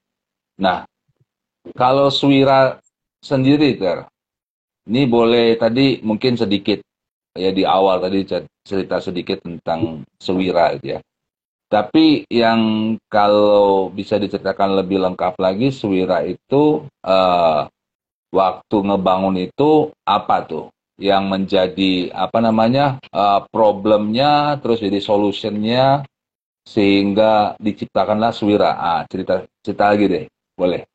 [0.61, 0.87] Nah,
[1.75, 2.79] kalau Swira
[3.21, 4.07] sendiri, Ter,
[4.89, 6.81] ini boleh tadi mungkin sedikit
[7.41, 8.29] ya di awal tadi
[8.61, 11.01] cerita sedikit tentang Swira gitu ya.
[11.71, 12.61] Tapi yang
[13.07, 17.63] kalau bisa diceritakan lebih lengkap lagi, Swira itu uh,
[18.35, 20.67] waktu ngebangun itu apa tuh?
[20.99, 26.03] Yang menjadi apa namanya uh, problemnya, terus jadi solutionnya,
[26.67, 28.75] sehingga diciptakanlah Swira.
[28.75, 30.25] Ah, cerita cerita lagi deh,
[30.59, 30.90] boleh.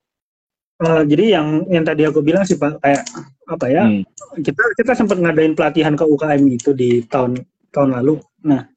[0.76, 3.08] Uh, jadi yang yang tadi aku bilang sih pak kayak
[3.48, 4.04] apa ya hmm.
[4.44, 7.40] kita kita sempat ngadain pelatihan ke UKM itu di tahun
[7.72, 8.20] tahun lalu.
[8.44, 8.68] Nah,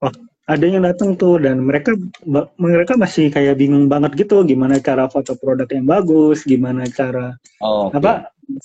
[0.00, 0.14] wah,
[0.48, 1.92] ada yang datang tuh dan mereka
[2.56, 7.92] mereka masih kayak bingung banget gitu gimana cara foto produk yang bagus, gimana cara oh,
[7.92, 8.00] okay.
[8.00, 8.12] apa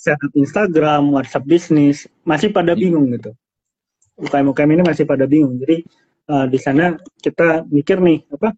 [0.00, 2.80] setup Instagram, WhatsApp bisnis masih pada hmm.
[2.80, 3.36] bingung gitu.
[4.24, 5.60] UKM UKM ini masih pada bingung.
[5.60, 5.84] Jadi
[6.32, 8.56] uh, di sana kita mikir nih apa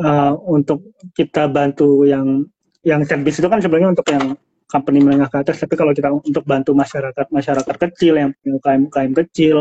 [0.00, 2.48] uh, untuk kita bantu yang
[2.82, 4.34] yang service itu kan sebenarnya untuk yang
[4.66, 8.82] company menengah ke atas tapi kalau kita untuk bantu masyarakat masyarakat kecil yang punya UKM
[8.88, 9.56] UKM kecil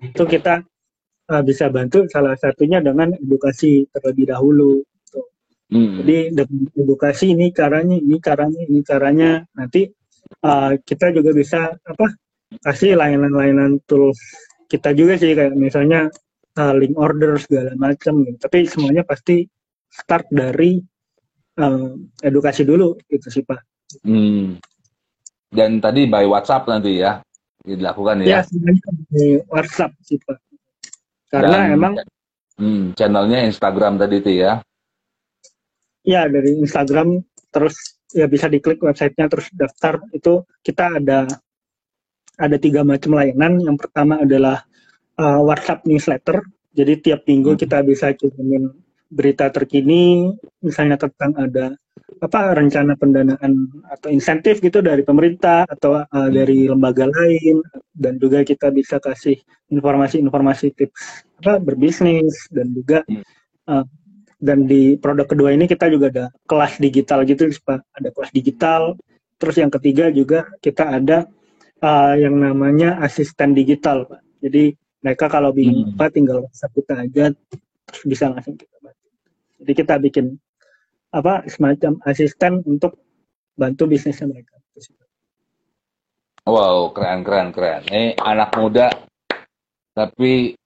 [0.00, 0.64] itu kita
[1.30, 5.20] uh, bisa bantu salah satunya dengan edukasi terlebih dahulu gitu.
[5.70, 6.02] Hmm.
[6.02, 9.30] Jadi dengan edukasi ini caranya, ini caranya, ini caranya.
[9.54, 9.86] Nanti
[10.42, 12.06] uh, kita juga bisa apa
[12.66, 14.18] kasih layanan-layanan tools
[14.70, 16.10] kita juga sih kayak misalnya
[16.58, 18.38] uh, link order segala macam gitu.
[18.38, 19.46] Tapi semuanya pasti
[19.90, 20.78] start dari
[21.60, 21.92] uh,
[22.24, 23.60] edukasi dulu gitu sih Pak.
[24.02, 24.56] Hmm.
[25.50, 27.20] Dan tadi by WhatsApp nanti ya
[27.64, 28.38] dilakukan ya?
[28.38, 30.38] Ya, sebenarnya di WhatsApp sih Pak.
[31.30, 31.94] Karena Dan, emang
[32.58, 34.52] hmm, channelnya Instagram tadi itu ya?
[36.02, 41.28] Ya, dari Instagram terus ya bisa diklik websitenya terus daftar itu kita ada
[42.40, 43.60] ada tiga macam layanan.
[43.60, 44.64] Yang pertama adalah
[45.20, 46.40] uh, WhatsApp newsletter.
[46.70, 47.60] Jadi tiap minggu hmm.
[47.60, 48.70] kita bisa kirimin
[49.10, 50.30] berita terkini,
[50.62, 51.74] misalnya tentang ada
[52.20, 57.64] apa rencana pendanaan atau insentif gitu dari pemerintah atau uh, dari lembaga lain
[57.96, 59.40] dan juga kita bisa kasih
[59.72, 63.00] informasi-informasi tips apa berbisnis dan juga
[63.72, 63.84] uh,
[64.40, 67.80] dan di produk kedua ini kita juga ada kelas digital gitu Pak.
[67.92, 68.82] Ada kelas digital.
[69.40, 71.28] Terus yang ketiga juga kita ada
[71.84, 74.20] uh, yang namanya asisten digital Pak.
[74.40, 75.96] Jadi mereka kalau bingung hmm.
[75.96, 77.24] apa tinggal WhatsApp kita aja
[77.88, 78.99] terus bisa langsung kita bantu
[79.60, 80.40] jadi kita bikin
[81.12, 82.96] apa semacam asisten untuk
[83.58, 84.56] bantu bisnisnya mereka.
[86.48, 87.84] Wow keren keren keren.
[87.84, 88.88] Ini anak muda
[89.92, 90.56] tapi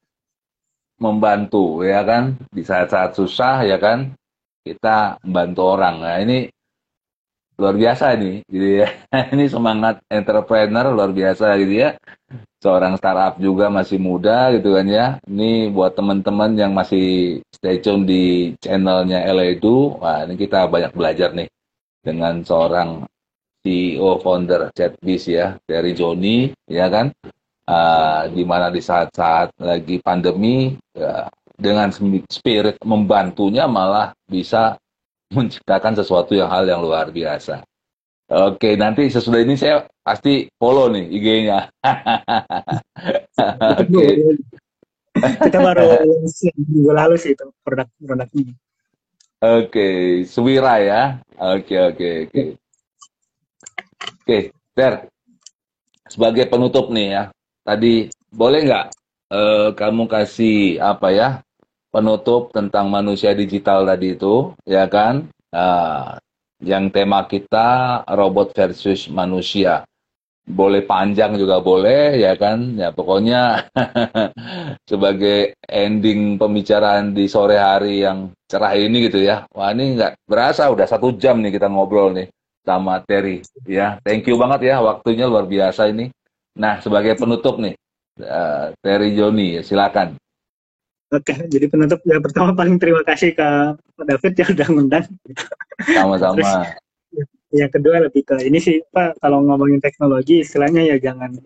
[1.02, 2.38] membantu ya kan?
[2.54, 4.14] Di saat-saat susah ya kan?
[4.62, 5.96] Kita membantu orang.
[5.98, 6.53] Nah ini
[7.54, 8.88] luar biasa nih gitu ya.
[9.34, 11.90] Ini semangat entrepreneur luar biasa gitu ya.
[12.58, 15.06] Seorang startup juga masih muda gitu kan ya.
[15.28, 21.30] Ini buat teman-teman yang masih stay tune di channelnya Eledu wah ini kita banyak belajar
[21.36, 21.48] nih
[22.02, 23.06] dengan seorang
[23.64, 27.14] CEO founder Chatbiz ya dari Joni ya kan.
[27.64, 31.24] Uh, di mana di saat-saat lagi pandemi ya,
[31.56, 31.88] dengan
[32.28, 34.76] spirit membantunya malah bisa
[35.34, 37.66] menciptakan sesuatu yang hal yang luar biasa.
[38.24, 41.60] Oke, nanti sesudah ini saya pasti follow nih IG-nya.
[43.84, 44.06] Oke.
[45.14, 46.02] Kita baru
[46.56, 48.52] minggu lalu sih itu produk-produk ini.
[49.44, 49.88] Oke,
[50.24, 51.20] Suwira ya.
[51.36, 52.42] Oke, oke, oke.
[54.24, 54.38] Oke,
[54.72, 54.94] Ter.
[56.08, 57.22] Sebagai penutup nih ya,
[57.60, 58.86] tadi boleh nggak
[59.30, 61.28] uh, kamu kasih apa ya
[61.94, 65.30] penutup tentang manusia digital tadi itu ya kan?
[65.54, 66.18] Uh,
[66.58, 69.86] yang tema kita robot versus manusia.
[70.44, 72.74] Boleh panjang juga boleh ya kan?
[72.74, 73.70] Ya pokoknya
[74.90, 79.46] sebagai ending pembicaraan di sore hari yang cerah ini gitu ya.
[79.54, 82.26] Wah ini nggak berasa udah satu jam nih kita ngobrol nih
[82.66, 84.02] sama Terry ya.
[84.02, 86.10] Thank you banget ya waktunya luar biasa ini.
[86.54, 87.74] Nah, sebagai penutup nih,
[88.22, 90.14] uh, Terry Joni, silakan.
[91.14, 93.48] Oke, jadi penutup yang pertama paling terima kasih ke
[93.78, 95.06] Pak David yang sudah ngundang.
[95.94, 96.74] Sama-sama.
[97.54, 101.38] yang kedua lebih ke ini sih Pak, kalau ngomongin teknologi, istilahnya ya jangan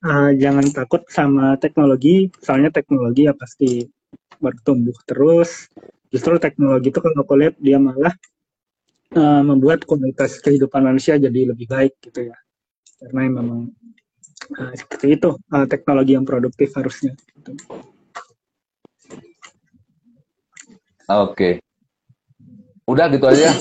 [0.00, 3.84] uh, jangan takut sama teknologi, soalnya teknologi ya pasti
[4.40, 5.68] bertumbuh terus.
[6.08, 8.16] Justru teknologi itu kalau aku lihat dia malah
[9.12, 12.36] uh, membuat kualitas kehidupan manusia jadi lebih baik gitu ya.
[12.96, 13.76] Karena memang
[14.52, 17.16] Nah, seperti itu uh, teknologi yang produktif harusnya.
[21.06, 21.30] Oke.
[21.30, 21.54] Okay.
[22.86, 23.50] Udah gitu aja.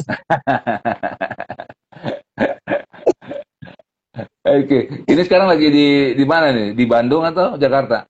[4.46, 4.82] Oke, okay.
[5.10, 6.78] ini sekarang lagi di di mana nih?
[6.78, 8.06] Di Bandung atau Jakarta?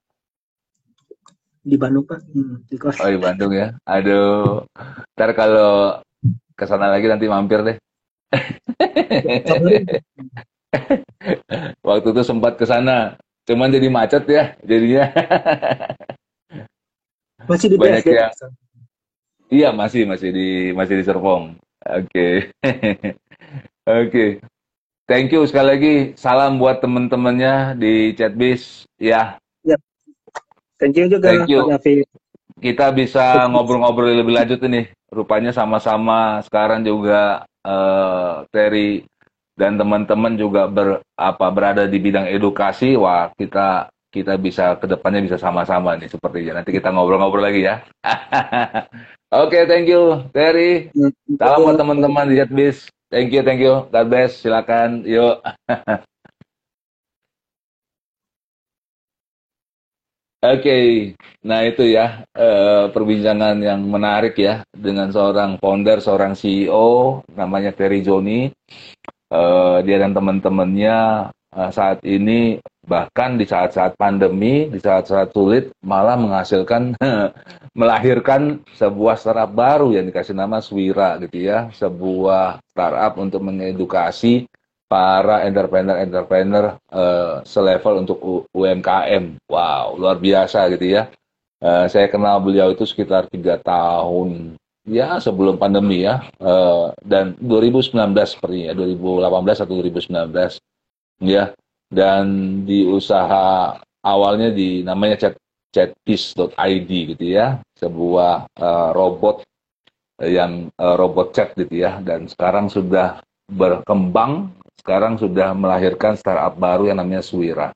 [1.63, 2.99] Di Bandung pak, hmm, di kos.
[2.99, 3.71] Oh di Bandung ya.
[3.88, 4.67] Aduh,
[5.15, 6.03] ntar kalau
[6.55, 7.77] ke sana lagi nanti mampir deh.
[11.88, 13.15] Waktu itu sempat ke sana,
[13.47, 15.07] cuman jadi macet ya jadinya.
[17.47, 18.31] masih di Banyak yang...
[19.49, 21.53] Iya masih masih di masih di Serpong.
[21.85, 22.09] Oke.
[22.09, 22.33] Okay.
[23.85, 24.09] Oke.
[24.09, 24.29] Okay.
[25.05, 25.95] Thank you sekali lagi.
[26.17, 29.37] Salam buat teman-temannya di Chatbiz ya.
[29.61, 29.81] Yep.
[30.81, 31.29] Thank you juga.
[31.29, 31.61] Thank you.
[32.57, 34.89] Kita bisa ngobrol-ngobrol lebih lanjut ini.
[35.13, 39.05] Rupanya sama-sama sekarang juga uh, Terry
[39.53, 45.21] dan teman-teman juga ber, apa berada di bidang edukasi, wah kita kita bisa ke depannya
[45.21, 46.59] bisa sama-sama nih sepertinya.
[46.59, 47.83] Nanti kita ngobrol-ngobrol lagi ya.
[49.36, 50.88] Oke, okay, thank you, Terry.
[51.36, 52.88] Salam buat teman-teman di Jetbiz.
[53.11, 53.83] Thank you, thank you.
[53.91, 54.39] God bless.
[54.39, 55.03] Silakan.
[55.03, 55.43] Yuk.
[55.43, 55.99] Oke,
[60.39, 60.86] okay.
[61.43, 67.99] nah itu ya uh, perbincangan yang menarik ya dengan seorang founder, seorang CEO namanya Terry
[68.07, 68.47] Joni
[69.36, 76.15] uh, dia dan teman-temannya uh, saat ini bahkan di saat-saat pandemi, di saat-saat sulit malah
[76.15, 76.95] menghasilkan
[77.79, 84.47] melahirkan sebuah startup baru yang dikasih nama Swira gitu ya, sebuah startup untuk mengedukasi
[84.86, 89.41] para entrepreneur-entrepreneur uh, selevel untuk UMKM.
[89.49, 91.09] Wow, luar biasa gitu ya.
[91.59, 94.55] Uh, saya kenal beliau itu sekitar tiga tahun
[94.86, 97.97] ya sebelum pandemi ya uh, dan 2019
[98.29, 101.57] sepertinya 2018 atau 2019 ya
[101.95, 102.25] dan
[102.67, 105.35] di usaha awalnya di namanya chat
[105.71, 107.63] chatpiece.id gitu ya.
[107.79, 109.47] Sebuah uh, robot
[110.19, 112.03] yang uh, robot chat gitu ya.
[112.03, 114.51] Dan sekarang sudah berkembang.
[114.75, 117.73] Sekarang sudah melahirkan startup baru yang namanya Suwira.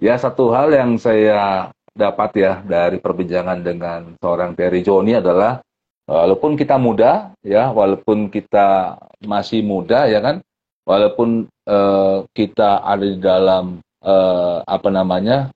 [0.00, 5.60] Ya satu hal yang saya dapat ya dari perbincangan dengan seorang Terry Joni adalah
[6.08, 10.40] walaupun kita muda ya walaupun kita masih muda ya kan
[10.88, 15.54] walaupun uh, kita ada di dalam uh, apa namanya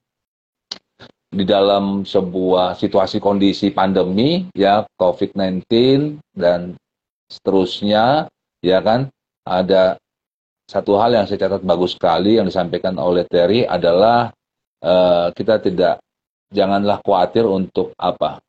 [1.34, 5.66] di dalam sebuah situasi kondisi pandemi ya COVID-19
[6.38, 6.78] dan
[7.26, 8.30] seterusnya
[8.62, 9.10] ya kan.
[9.44, 10.00] Ada
[10.64, 14.32] satu hal yang saya catat bagus sekali yang disampaikan oleh Terry adalah
[14.80, 16.00] uh, kita tidak
[16.48, 18.40] janganlah khawatir untuk apa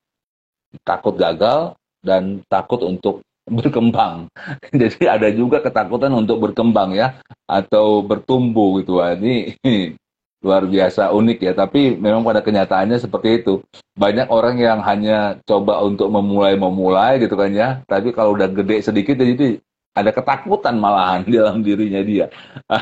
[0.87, 4.27] takut gagal dan takut untuk berkembang.
[4.81, 8.99] Jadi ada juga ketakutan untuk berkembang ya atau bertumbuh gitu.
[8.99, 9.55] Ini
[10.45, 11.53] luar biasa unik ya.
[11.53, 13.61] Tapi memang pada kenyataannya seperti itu.
[13.95, 17.69] Banyak orang yang hanya coba untuk memulai-memulai gitu kan ya.
[17.85, 19.61] Tapi kalau udah gede sedikit jadi
[19.95, 22.27] ada ketakutan malahan di dalam dirinya dia.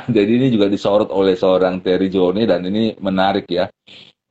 [0.10, 3.70] jadi ini juga disorot oleh seorang Terry Joni dan ini menarik ya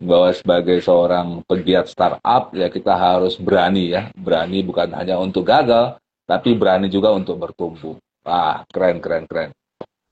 [0.02, 6.01] bahwa sebagai seorang pegiat startup ya kita harus berani ya berani bukan hanya untuk gagal
[6.32, 9.52] tapi berani juga untuk bertumbuh ah keren keren keren.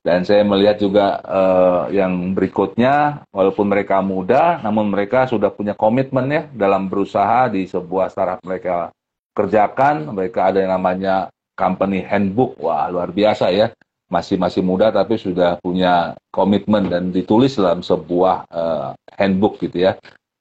[0.00, 6.28] Dan saya melihat juga uh, yang berikutnya walaupun mereka muda namun mereka sudah punya komitmen
[6.28, 8.92] ya dalam berusaha di sebuah startup mereka
[9.36, 10.12] kerjakan.
[10.12, 12.56] Mereka ada yang namanya company handbook.
[12.60, 13.72] Wah luar biasa ya.
[14.08, 20.00] Masih masih muda tapi sudah punya komitmen dan ditulis dalam sebuah uh, handbook gitu ya.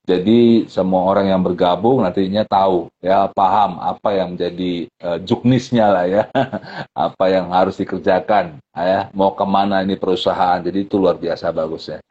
[0.10, 6.06] Jadi semua orang yang bergabung nantinya tahu ya paham apa yang menjadi uh, juknisnya lah
[6.10, 6.24] ya,
[7.06, 10.66] apa yang harus dikerjakan ya, mau ke mana ini perusahaan.
[10.66, 12.02] Jadi itu luar biasa bagusnya.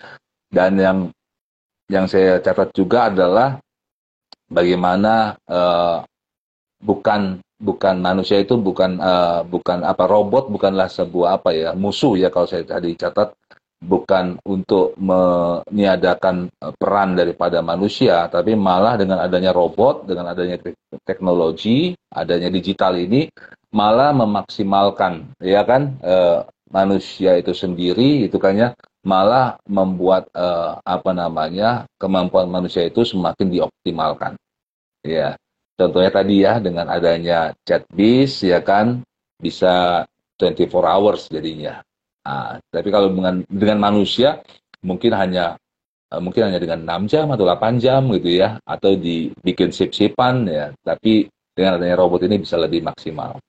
[0.46, 0.99] Dan yang
[1.90, 3.59] yang saya catat juga adalah
[4.46, 6.07] bagaimana uh,
[6.78, 12.30] bukan bukan manusia itu bukan uh, bukan apa robot bukanlah sebuah apa ya musuh ya
[12.30, 13.34] kalau saya tadi catat
[13.79, 20.59] bukan untuk meniadakan eh, peran daripada manusia tapi malah dengan adanya robot dengan adanya
[21.07, 23.31] teknologi adanya digital ini
[23.70, 26.01] malah memaksimalkan ya kan?
[26.01, 28.68] Uh, manusia itu sendiri itu kan ya
[29.01, 34.37] malah membuat uh, apa namanya kemampuan manusia itu semakin dioptimalkan.
[35.01, 35.37] Ya
[35.79, 39.07] Contohnya tadi ya dengan adanya chat bis ya kan?
[39.39, 40.03] Bisa
[40.35, 41.79] 24 hours jadinya.
[42.29, 44.45] Nah, tapi kalau dengan dengan manusia
[44.85, 45.57] mungkin hanya
[46.12, 50.76] uh, mungkin hanya dengan 6 jam atau 8 jam gitu ya atau dibikin sip-sipan ya.
[50.85, 51.24] Tapi
[51.57, 53.41] dengan adanya robot ini bisa lebih maksimal.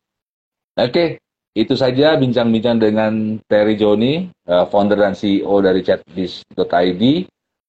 [0.80, 1.20] Oke,
[1.52, 7.04] itu saja bincang-bincang dengan Terry Joni, uh, founder dan CEO dari chatbis.id.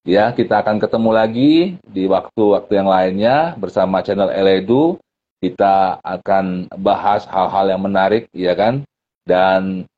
[0.06, 1.52] Ya, kita akan ketemu lagi
[1.84, 4.94] di waktu-waktu yang lainnya bersama channel Eledu.
[5.42, 8.86] Kita akan bahas hal-hal yang menarik, ya kan?
[9.26, 9.89] Dan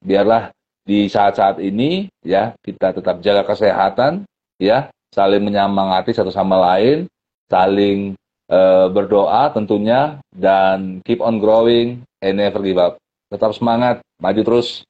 [0.00, 0.50] biarlah
[0.84, 4.26] di saat-saat ini, ya, kita tetap jaga kesehatan,
[4.58, 7.06] ya, saling menyemangati satu sama lain,
[7.46, 8.18] saling
[8.50, 12.98] uh, berdoa tentunya, dan keep on growing and never give up.
[13.30, 14.82] Tetap semangat, maju terus.